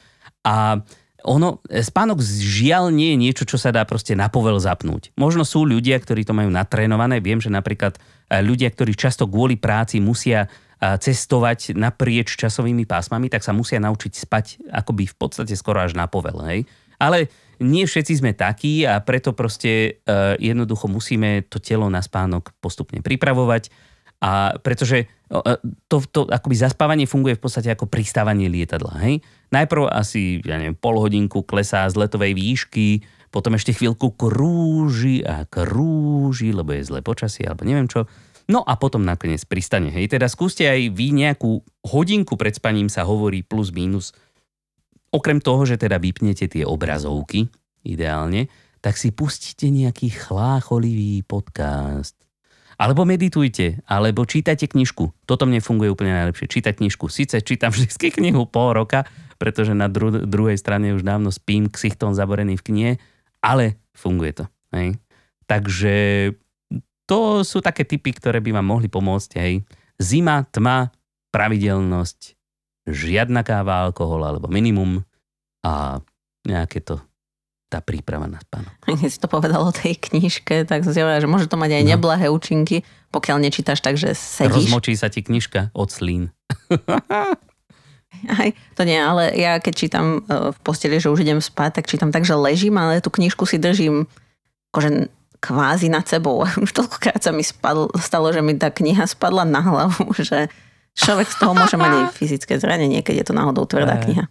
A 0.46 0.80
ono, 1.26 1.58
spánok 1.66 2.22
žiaľ 2.22 2.94
nie 2.94 3.14
je 3.14 3.18
niečo, 3.18 3.44
čo 3.46 3.58
sa 3.58 3.74
dá 3.74 3.82
proste 3.82 4.14
na 4.14 4.30
povel 4.30 4.62
zapnúť. 4.62 5.10
Možno 5.18 5.42
sú 5.42 5.66
ľudia, 5.66 5.98
ktorí 5.98 6.22
to 6.22 6.36
majú 6.36 6.50
natrénované. 6.50 7.18
Viem, 7.18 7.42
že 7.42 7.50
napríklad 7.50 7.98
e, 7.98 8.38
ľudia, 8.38 8.70
ktorí 8.70 8.94
často 8.94 9.26
kvôli 9.26 9.58
práci 9.58 9.98
musia 9.98 10.46
cestovať 10.78 11.74
naprieč 11.74 12.38
časovými 12.38 12.86
pásmami, 12.86 13.26
tak 13.26 13.42
sa 13.42 13.50
musia 13.50 13.82
naučiť 13.82 14.12
spať 14.14 14.46
akoby 14.70 15.10
v 15.10 15.16
podstate 15.18 15.58
skoro 15.58 15.82
až 15.82 15.98
na 15.98 16.06
povel. 16.06 16.38
Hej? 16.46 16.70
Ale 17.02 17.26
nie 17.58 17.82
všetci 17.82 18.22
sme 18.22 18.32
takí 18.38 18.86
a 18.86 19.02
preto 19.02 19.34
proste 19.34 19.98
uh, 20.06 20.38
jednoducho 20.38 20.86
musíme 20.86 21.42
to 21.50 21.58
telo 21.58 21.90
na 21.90 21.98
spánok 21.98 22.54
postupne 22.62 23.02
pripravovať. 23.02 23.87
A 24.18 24.58
pretože 24.58 25.06
uh, 25.30 25.58
to, 25.86 26.02
to 26.10 26.26
akoby 26.26 26.58
zaspávanie 26.58 27.06
funguje 27.06 27.38
v 27.38 27.42
podstate 27.42 27.70
ako 27.70 27.86
pristávanie 27.86 28.50
lietadla. 28.50 28.98
Hej? 29.06 29.22
Najprv 29.54 29.86
asi, 29.88 30.42
ja 30.42 30.58
neviem, 30.58 30.74
pol 30.74 30.98
hodinku 30.98 31.46
klesá 31.46 31.86
z 31.86 31.94
letovej 31.94 32.34
výšky, 32.34 33.06
potom 33.28 33.54
ešte 33.54 33.76
chvíľku 33.76 34.16
krúži 34.16 35.20
a 35.22 35.44
krúži, 35.44 36.50
lebo 36.50 36.72
je 36.72 36.88
zlé 36.88 37.04
počasie, 37.04 37.44
alebo 37.44 37.68
neviem 37.68 37.86
čo 37.86 38.08
No 38.48 38.64
a 38.64 38.80
potom 38.80 39.04
nakoniec 39.04 39.44
pristane. 39.44 39.92
Hej, 39.92 40.16
teda 40.16 40.24
skúste 40.24 40.64
aj 40.64 40.88
vy 40.96 41.12
nejakú 41.12 41.60
hodinku 41.84 42.40
pred 42.40 42.56
spaním 42.56 42.88
sa 42.88 43.04
hovorí 43.04 43.44
plus 43.44 43.68
minus. 43.68 44.16
Okrem 45.12 45.36
toho, 45.36 45.68
že 45.68 45.76
teda 45.76 46.00
vypnete 46.00 46.48
tie 46.48 46.64
obrazovky, 46.64 47.52
ideálne, 47.84 48.48
tak 48.80 48.96
si 48.96 49.12
pustíte 49.12 49.68
nejaký 49.68 50.08
chlácholivý 50.16 51.20
podcast. 51.28 52.16
Alebo 52.78 53.02
meditujte, 53.02 53.82
alebo 53.90 54.22
čítajte 54.22 54.70
knižku. 54.70 55.10
Toto 55.26 55.50
mne 55.50 55.58
funguje 55.58 55.90
úplne 55.90 56.14
najlepšie. 56.14 56.46
Čítať 56.46 56.78
knižku. 56.78 57.10
Sice 57.10 57.42
čítam 57.42 57.74
vždy 57.74 57.90
knihu 58.22 58.46
pol 58.46 58.70
roka, 58.70 59.02
pretože 59.42 59.74
na 59.74 59.90
dru- 59.90 60.22
druhej 60.22 60.54
strane 60.54 60.94
už 60.94 61.02
dávno 61.02 61.34
spím 61.34 61.66
ksichtom 61.66 62.14
zaborený 62.14 62.54
v 62.54 62.66
knihe, 62.70 62.92
ale 63.42 63.82
funguje 63.98 64.42
to. 64.42 64.44
Hej. 64.70 64.94
Takže 65.50 65.94
to 67.08 67.42
sú 67.42 67.58
také 67.58 67.82
typy, 67.82 68.14
ktoré 68.14 68.38
by 68.38 68.54
vám 68.62 68.66
mohli 68.68 68.86
pomôcť. 68.86 69.30
Hej. 69.42 69.66
Zima, 69.98 70.46
tma, 70.46 70.94
pravidelnosť, 71.34 72.38
žiadna 72.86 73.42
káva, 73.42 73.90
alkohol 73.90 74.22
alebo 74.22 74.46
minimum 74.46 75.02
a 75.66 75.98
nejaké 76.46 76.78
to 76.78 77.02
tá 77.68 77.84
príprava 77.84 78.24
na 78.24 78.40
spánok. 78.40 78.72
Keď 78.88 79.10
si 79.12 79.20
to 79.20 79.28
povedal 79.28 79.60
o 79.60 79.72
tej 79.72 80.00
knižke, 80.00 80.64
tak 80.64 80.88
som 80.88 80.96
si 80.96 81.04
hovorila, 81.04 81.20
že 81.20 81.28
môže 81.28 81.46
to 81.52 81.60
mať 81.60 81.76
aj 81.76 81.82
no. 81.84 81.88
neblahé 81.94 82.26
účinky, 82.32 82.80
pokiaľ 83.12 83.36
nečítaš 83.44 83.84
tak, 83.84 84.00
že 84.00 84.16
sedíš. 84.16 84.72
Rozmočí 84.72 84.96
sa 84.96 85.12
ti 85.12 85.20
knižka 85.20 85.76
od 85.76 85.88
slín. 85.92 86.32
Aj, 88.26 88.50
to 88.74 88.82
nie, 88.82 88.98
ale 88.98 89.30
ja 89.36 89.62
keď 89.62 89.74
čítam 89.76 90.24
e, 90.26 90.50
v 90.50 90.58
posteli, 90.64 90.98
že 90.98 91.12
už 91.12 91.22
idem 91.22 91.38
spať, 91.38 91.78
tak 91.78 91.84
čítam 91.86 92.10
tak, 92.10 92.26
že 92.26 92.34
ležím, 92.34 92.74
ale 92.80 93.04
tú 93.04 93.14
knižku 93.14 93.46
si 93.46 93.60
držím 93.60 94.10
akože 94.72 95.12
kvázi 95.38 95.86
nad 95.92 96.02
sebou. 96.08 96.42
Už 96.64 96.72
toľkokrát 96.74 97.22
sa 97.22 97.30
mi 97.30 97.46
spadl, 97.46 97.92
stalo, 98.00 98.32
že 98.34 98.42
mi 98.42 98.58
tá 98.58 98.74
kniha 98.74 99.06
spadla 99.06 99.46
na 99.46 99.62
hlavu, 99.62 100.10
že 100.18 100.50
človek 100.98 101.30
z 101.30 101.36
toho 101.38 101.52
môže 101.54 101.78
mať 101.78 101.92
aj 101.94 102.04
fyzické 102.16 102.58
zranenie, 102.58 103.04
keď 103.06 103.22
je 103.22 103.26
to 103.30 103.34
náhodou 103.36 103.68
tvrdá 103.70 104.02
kniha. 104.02 104.26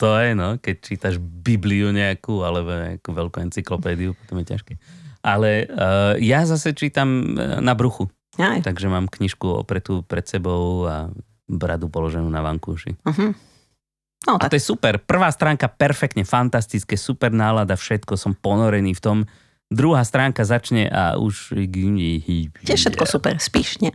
To 0.00 0.16
je, 0.16 0.32
no, 0.32 0.56
keď 0.56 0.76
čítaš 0.80 1.14
Bibliu 1.20 1.92
nejakú, 1.92 2.40
alebo 2.40 2.72
nejakú 2.72 3.10
veľkú 3.12 3.36
encyklopédiu, 3.44 4.16
potom 4.16 4.40
je 4.40 4.46
ťažké. 4.56 4.72
Ale 5.20 5.68
uh, 5.68 6.16
ja 6.16 6.48
zase 6.48 6.72
čítam 6.72 7.36
eh, 7.36 7.60
na 7.60 7.76
bruchu. 7.76 8.08
Aj. 8.40 8.64
Takže 8.64 8.88
mám 8.88 9.12
knižku 9.12 9.44
opretú 9.44 10.00
pred 10.00 10.24
sebou 10.24 10.88
a 10.88 11.12
bradu 11.44 11.92
položenú 11.92 12.32
na 12.32 12.40
vankúši. 12.40 12.96
Uh-huh. 13.04 13.36
No, 14.24 14.40
tak. 14.40 14.48
A 14.48 14.50
to 14.52 14.56
je 14.56 14.64
super. 14.64 14.96
Prvá 14.96 15.28
stránka 15.28 15.68
perfektne, 15.68 16.24
fantastické, 16.24 16.96
super 16.96 17.28
nálada, 17.34 17.76
všetko, 17.76 18.16
som 18.16 18.32
ponorený 18.32 18.96
v 18.96 19.02
tom 19.04 19.18
druhá 19.68 20.00
stránka 20.06 20.46
začne 20.48 20.88
a 20.88 21.20
už... 21.20 21.52
Je 21.56 22.76
všetko 22.76 23.04
super, 23.04 23.36
spíš, 23.36 23.84
nie? 23.84 23.92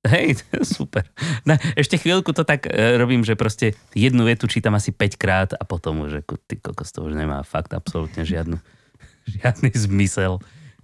Hej, 0.00 0.40
super. 0.76 1.04
No, 1.44 1.60
ešte 1.76 2.00
chvíľku 2.00 2.32
to 2.32 2.44
tak 2.44 2.64
e, 2.64 2.96
robím, 2.96 3.20
že 3.20 3.36
proste 3.36 3.76
jednu 3.92 4.24
vetu 4.24 4.48
čítam 4.48 4.72
asi 4.72 4.96
5 4.96 5.20
krát 5.20 5.50
a 5.52 5.62
potom 5.68 6.08
už, 6.08 6.24
ty 6.48 6.56
kokos, 6.56 6.92
to 6.92 7.04
už 7.04 7.12
nemá 7.12 7.44
fakt 7.44 7.76
absolútne 7.76 8.24
žiadnu, 8.24 8.56
žiadny 9.40 9.70
zmysel. 9.76 10.40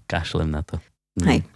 Kašlem 0.06 0.52
na 0.52 0.62
to. 0.62 0.78
No. 1.16 1.32
Hej. 1.32 1.48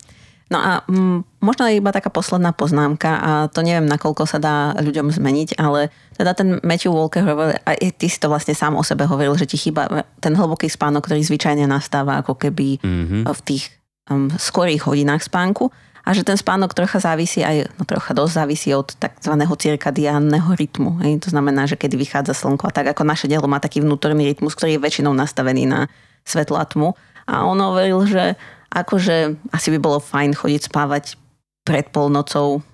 No 0.50 0.58
a 0.58 0.82
m, 0.90 1.22
mm, 1.22 1.46
možno 1.46 1.70
je 1.70 1.78
iba 1.78 1.94
taká 1.94 2.11
posledná 2.11 2.50
poznámka 2.50 3.22
a 3.22 3.30
to 3.46 3.62
neviem, 3.62 3.86
nakoľko 3.86 4.26
sa 4.26 4.42
dá 4.42 4.74
ľuďom 4.82 5.14
zmeniť, 5.14 5.54
ale 5.62 5.94
teda 6.18 6.34
ten 6.34 6.58
Matthew 6.66 6.90
Walker 6.90 7.22
hovoril, 7.22 7.54
a 7.62 7.70
ty 7.78 8.06
si 8.11 8.18
to 8.18 8.26
vlastne 8.26 8.58
sám 8.58 8.74
o 8.74 8.82
sebe 8.82 9.06
hovoril, 9.06 9.38
že 9.38 9.46
ti 9.46 9.54
chýba 9.54 10.02
ten 10.18 10.34
hlboký 10.34 10.66
spánok, 10.66 11.06
ktorý 11.06 11.22
zvyčajne 11.22 11.70
nastáva 11.70 12.18
ako 12.18 12.34
keby 12.34 12.82
mm-hmm. 12.82 13.22
v 13.30 13.40
tých 13.46 13.70
um, 14.11 14.26
skorých 14.26 14.90
hodinách 14.90 15.22
spánku. 15.22 15.70
A 16.01 16.16
že 16.16 16.24
ten 16.24 16.36
spánok 16.36 16.72
trocha 16.72 16.96
závisí 16.96 17.44
aj, 17.44 17.76
no 17.76 17.84
trocha 17.84 18.16
dosť 18.16 18.32
závisí 18.32 18.72
od 18.72 18.88
tzv. 18.96 19.34
cirkadiánneho 19.36 20.57
rytmu. 20.57 21.05
Hej. 21.05 21.28
To 21.28 21.28
znamená, 21.30 21.68
že 21.68 21.76
kedy 21.76 22.01
vychádza 22.01 22.32
slnko 22.32 22.68
a 22.68 22.72
tak 22.72 22.88
ako 22.96 23.05
naše 23.05 23.28
telo 23.28 23.44
má 23.44 23.61
taký 23.61 23.84
vnútorný 23.84 24.24
rytmus, 24.24 24.57
ktorý 24.57 24.80
je 24.80 24.84
väčšinou 24.84 25.12
nastavený 25.12 25.68
na 25.68 25.92
svetlo 26.24 26.57
a 26.57 26.64
tmu. 26.64 26.96
A 27.28 27.44
on 27.44 27.61
hovoril, 27.61 28.09
že 28.09 28.34
akože 28.72 29.36
asi 29.53 29.68
by 29.76 29.78
bolo 29.78 29.98
fajn 30.01 30.32
chodiť 30.34 30.72
spávať 30.72 31.20
pred 31.68 31.92
polnocou, 31.92 32.64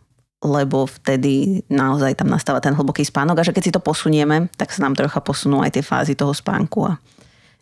lebo 0.45 0.87
vtedy 0.87 1.66
naozaj 1.66 2.22
tam 2.22 2.31
nastáva 2.31 2.62
ten 2.62 2.77
hlboký 2.77 3.03
spánok 3.03 3.43
a 3.43 3.47
že 3.47 3.53
keď 3.57 3.62
si 3.64 3.74
to 3.74 3.83
posunieme, 3.83 4.47
tak 4.55 4.70
sa 4.70 4.87
nám 4.87 4.95
trocha 4.95 5.18
posunú 5.18 5.64
aj 5.66 5.74
tie 5.74 5.85
fázy 5.85 6.14
toho 6.14 6.31
spánku 6.31 6.87
a 6.87 7.01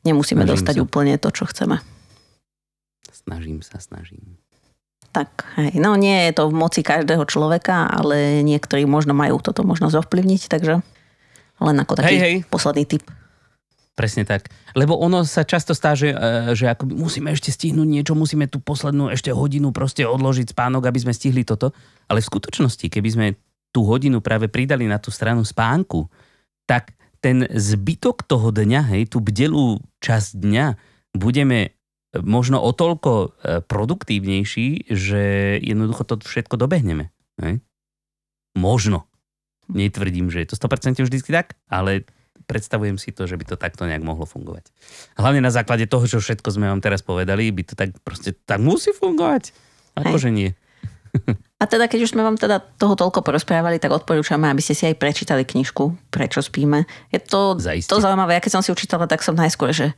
nemusíme 0.05 0.45
snažím 0.45 0.53
dostať 0.53 0.77
sa. 0.77 0.83
úplne 0.85 1.15
to, 1.17 1.33
čo 1.33 1.49
chceme. 1.49 1.81
Snažím 3.09 3.65
sa, 3.65 3.81
snažím. 3.81 4.37
Tak, 5.15 5.47
hej, 5.62 5.79
no 5.79 5.95
nie 5.95 6.27
je 6.27 6.43
to 6.43 6.51
v 6.51 6.59
moci 6.59 6.83
každého 6.83 7.23
človeka, 7.31 7.87
ale 7.87 8.43
niektorí 8.43 8.83
možno 8.83 9.15
majú 9.15 9.39
toto 9.39 9.62
možnosť 9.62 10.03
ovplyvniť, 10.03 10.51
takže 10.51 10.83
len 11.62 11.77
ako 11.79 12.03
taký 12.03 12.19
hej, 12.19 12.19
hej. 12.19 12.35
posledný 12.51 12.83
tip. 12.83 13.07
Presne 13.95 14.27
tak. 14.27 14.51
Lebo 14.75 14.99
ono 14.99 15.23
sa 15.23 15.47
často 15.47 15.71
stá, 15.71 15.95
že, 15.95 16.11
e, 16.11 16.51
že 16.59 16.67
ako 16.67 16.91
musíme 16.91 17.31
ešte 17.31 17.55
stihnúť 17.55 17.87
niečo, 17.87 18.19
musíme 18.19 18.51
tú 18.51 18.59
poslednú 18.59 19.07
ešte 19.15 19.31
hodinu 19.31 19.71
proste 19.71 20.03
odložiť 20.03 20.51
spánok, 20.51 20.91
aby 20.91 20.99
sme 20.99 21.15
stihli 21.15 21.47
toto. 21.47 21.71
Ale 22.11 22.19
v 22.19 22.27
skutočnosti, 22.35 22.91
keby 22.91 23.09
sme 23.15 23.27
tú 23.71 23.87
hodinu 23.87 24.19
práve 24.19 24.51
pridali 24.51 24.91
na 24.91 24.99
tú 24.99 25.15
stranu 25.15 25.47
spánku, 25.47 26.11
tak 26.67 26.91
ten 27.23 27.47
zbytok 27.47 28.27
toho 28.27 28.51
dňa, 28.51 28.99
hej, 28.99 29.15
tú 29.15 29.23
bdelú 29.23 29.79
časť 30.03 30.43
dňa, 30.43 30.67
budeme 31.15 31.79
možno 32.23 32.62
o 32.62 32.71
toľko 32.71 33.12
e, 33.12 33.29
produktívnejší, 33.65 34.93
že 34.93 35.23
jednoducho 35.59 36.07
to 36.07 36.15
všetko 36.23 36.55
dobehneme. 36.55 37.11
Ne? 37.41 37.59
Možno. 38.55 39.11
Netvrdím, 39.67 40.29
že 40.29 40.45
je 40.45 40.49
to 40.53 40.61
100% 40.61 41.01
vždy 41.01 41.19
tak, 41.25 41.57
ale 41.67 42.05
predstavujem 42.45 43.01
si 43.01 43.11
to, 43.11 43.25
že 43.25 43.41
by 43.41 43.45
to 43.49 43.57
takto 43.57 43.89
nejak 43.89 44.05
mohlo 44.05 44.29
fungovať. 44.29 44.69
Hlavne 45.17 45.41
na 45.41 45.51
základe 45.51 45.89
toho, 45.89 46.05
čo 46.05 46.21
všetko 46.21 46.53
sme 46.53 46.69
vám 46.69 46.85
teraz 46.85 47.01
povedali, 47.01 47.49
by 47.49 47.62
to 47.65 47.75
tak 47.75 47.97
proste 48.05 48.37
tak 48.45 48.61
musí 48.61 48.93
fungovať. 48.93 49.57
Akože 49.97 50.29
nie. 50.29 50.53
A 51.62 51.65
teda, 51.65 51.89
keď 51.89 52.05
už 52.05 52.12
sme 52.12 52.27
vám 52.27 52.37
teda 52.37 52.61
toho 52.61 52.99
toľko 52.99 53.25
porozprávali, 53.25 53.81
tak 53.81 53.95
odporúčame, 53.95 54.51
aby 54.51 54.61
ste 54.61 54.77
si 54.77 54.85
aj 54.85 54.99
prečítali 54.99 55.47
knižku 55.47 56.12
Prečo 56.12 56.45
spíme. 56.45 56.85
Je 57.09 57.23
to, 57.23 57.57
to 57.57 57.97
zaujímavé. 58.03 58.37
Ja 58.37 58.43
keď 58.43 58.61
som 58.61 58.62
si 58.67 58.75
učítala, 58.75 59.09
tak 59.09 59.25
som 59.25 59.39
najskôr, 59.39 59.73
že 59.73 59.95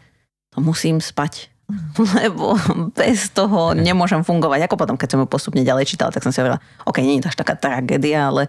to 0.54 0.62
musím 0.62 1.02
spať 1.02 1.50
lebo 2.22 2.54
bez 2.94 3.34
toho 3.34 3.74
nemôžem 3.74 4.22
fungovať. 4.22 4.70
Ako 4.70 4.78
potom, 4.78 4.94
keď 4.94 5.08
som 5.16 5.20
ju 5.22 5.26
postupne 5.26 5.62
ďalej 5.66 5.90
čítala, 5.90 6.14
tak 6.14 6.22
som 6.22 6.30
si 6.30 6.38
hovorila, 6.38 6.62
ok, 6.86 6.96
nie 7.02 7.18
je 7.18 7.26
to 7.26 7.30
až 7.34 7.38
taká 7.42 7.58
tragédia, 7.58 8.30
ale, 8.30 8.46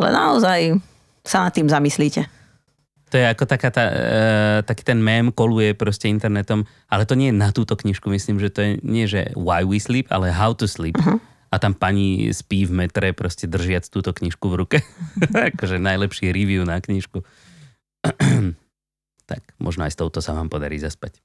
ale 0.00 0.08
naozaj 0.12 0.60
sa 1.20 1.44
nad 1.44 1.52
tým 1.52 1.68
zamyslíte. 1.68 2.24
To 3.06 3.14
je 3.22 3.26
ako 3.26 3.46
taká 3.46 3.70
tá, 3.70 3.84
e, 3.86 4.02
taký 4.66 4.82
ten 4.82 4.98
mém 4.98 5.30
koluje 5.30 5.78
proste 5.78 6.10
internetom, 6.10 6.66
ale 6.90 7.06
to 7.06 7.14
nie 7.14 7.30
je 7.30 7.38
na 7.38 7.54
túto 7.54 7.78
knižku, 7.78 8.10
myslím, 8.10 8.42
že 8.42 8.50
to 8.50 8.60
je 8.66 8.70
nie, 8.82 9.06
že 9.06 9.30
why 9.38 9.62
we 9.62 9.78
sleep, 9.78 10.10
ale 10.10 10.34
how 10.34 10.50
to 10.50 10.66
sleep. 10.66 10.98
Uh-huh. 10.98 11.22
A 11.54 11.62
tam 11.62 11.78
pani 11.78 12.34
spí 12.34 12.66
v 12.66 12.74
metre, 12.74 13.14
proste 13.14 13.46
držiac 13.46 13.86
túto 13.86 14.10
knižku 14.10 14.50
v 14.50 14.58
ruke. 14.58 14.78
akože 15.54 15.78
najlepší 15.78 16.34
review 16.34 16.66
na 16.66 16.82
knižku. 16.82 17.22
tak 19.30 19.42
možno 19.62 19.86
aj 19.86 19.94
s 19.94 19.98
touto 20.02 20.18
sa 20.18 20.34
vám 20.34 20.50
podarí 20.50 20.82
zaspať. 20.82 21.22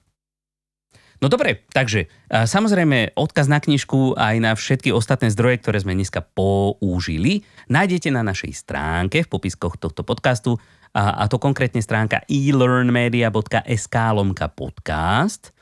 No 1.21 1.29
dobre, 1.29 1.61
takže 1.69 2.09
samozrejme 2.33 3.13
odkaz 3.13 3.45
na 3.45 3.61
knižku 3.61 4.17
aj 4.17 4.35
na 4.41 4.57
všetky 4.57 4.89
ostatné 4.89 5.29
zdroje, 5.29 5.61
ktoré 5.61 5.77
sme 5.77 5.93
dneska 5.93 6.25
použili, 6.25 7.45
nájdete 7.69 8.09
na 8.09 8.25
našej 8.25 8.57
stránke 8.57 9.21
v 9.21 9.29
popiskoch 9.29 9.77
tohto 9.77 10.01
podcastu 10.01 10.57
a, 10.97 11.21
a 11.21 11.29
to 11.29 11.37
konkrétne 11.37 11.77
stránka 11.77 12.25
elearnmedia.sk 12.25 13.95
lomka 14.17 14.49
podcast. 14.49 15.53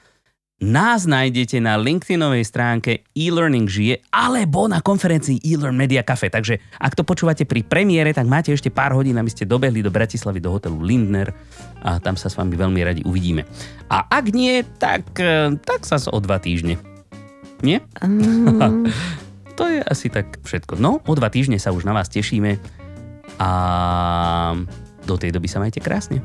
Nás 0.59 1.07
nájdete 1.07 1.63
na 1.63 1.79
LinkedInovej 1.79 2.43
stránke 2.43 3.07
e-learning 3.15 3.71
žije 3.71 4.03
alebo 4.11 4.67
na 4.67 4.83
konferencii 4.83 5.39
e-learn 5.39 5.71
media 5.71 6.03
cafe. 6.03 6.27
Takže 6.27 6.59
ak 6.75 6.99
to 6.99 7.07
počúvate 7.07 7.47
pri 7.47 7.63
premiére, 7.63 8.11
tak 8.11 8.27
máte 8.27 8.51
ešte 8.51 8.67
pár 8.67 8.91
hodín, 8.91 9.15
aby 9.15 9.31
ste 9.31 9.47
dobehli 9.47 9.79
do 9.79 9.87
Bratislavy 9.87 10.43
do 10.43 10.51
hotelu 10.51 10.75
Lindner 10.83 11.31
a 11.79 12.03
tam 12.03 12.19
sa 12.19 12.27
s 12.27 12.35
vami 12.35 12.59
veľmi 12.59 12.75
radi 12.83 13.01
uvidíme. 13.07 13.47
A 13.87 14.03
ak 14.11 14.35
nie, 14.35 14.67
tak, 14.83 15.15
e, 15.15 15.55
tak 15.63 15.87
sa 15.87 15.95
o 16.11 16.19
dva 16.19 16.43
týždne. 16.43 16.75
Nie? 17.63 17.79
Um... 18.03 18.83
to 19.59 19.63
je 19.63 19.79
asi 19.79 20.11
tak 20.11 20.43
všetko. 20.43 20.75
No, 20.75 20.99
o 20.99 21.13
dva 21.15 21.31
týždne 21.31 21.55
sa 21.55 21.71
už 21.71 21.87
na 21.87 21.95
vás 21.95 22.11
tešíme 22.11 22.59
a 23.39 23.49
do 25.07 25.15
tej 25.15 25.31
doby 25.31 25.47
sa 25.47 25.63
majte 25.63 25.79
krásne. 25.79 26.19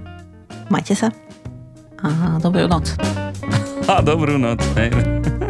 Majte 0.75 0.99
sa 0.99 1.15
a 2.03 2.37
dobrú 2.43 2.67
noc. 2.67 2.99
A 3.85 4.01
dobrú 4.01 4.41
noc. 4.41 4.65
Hej. 4.81 5.44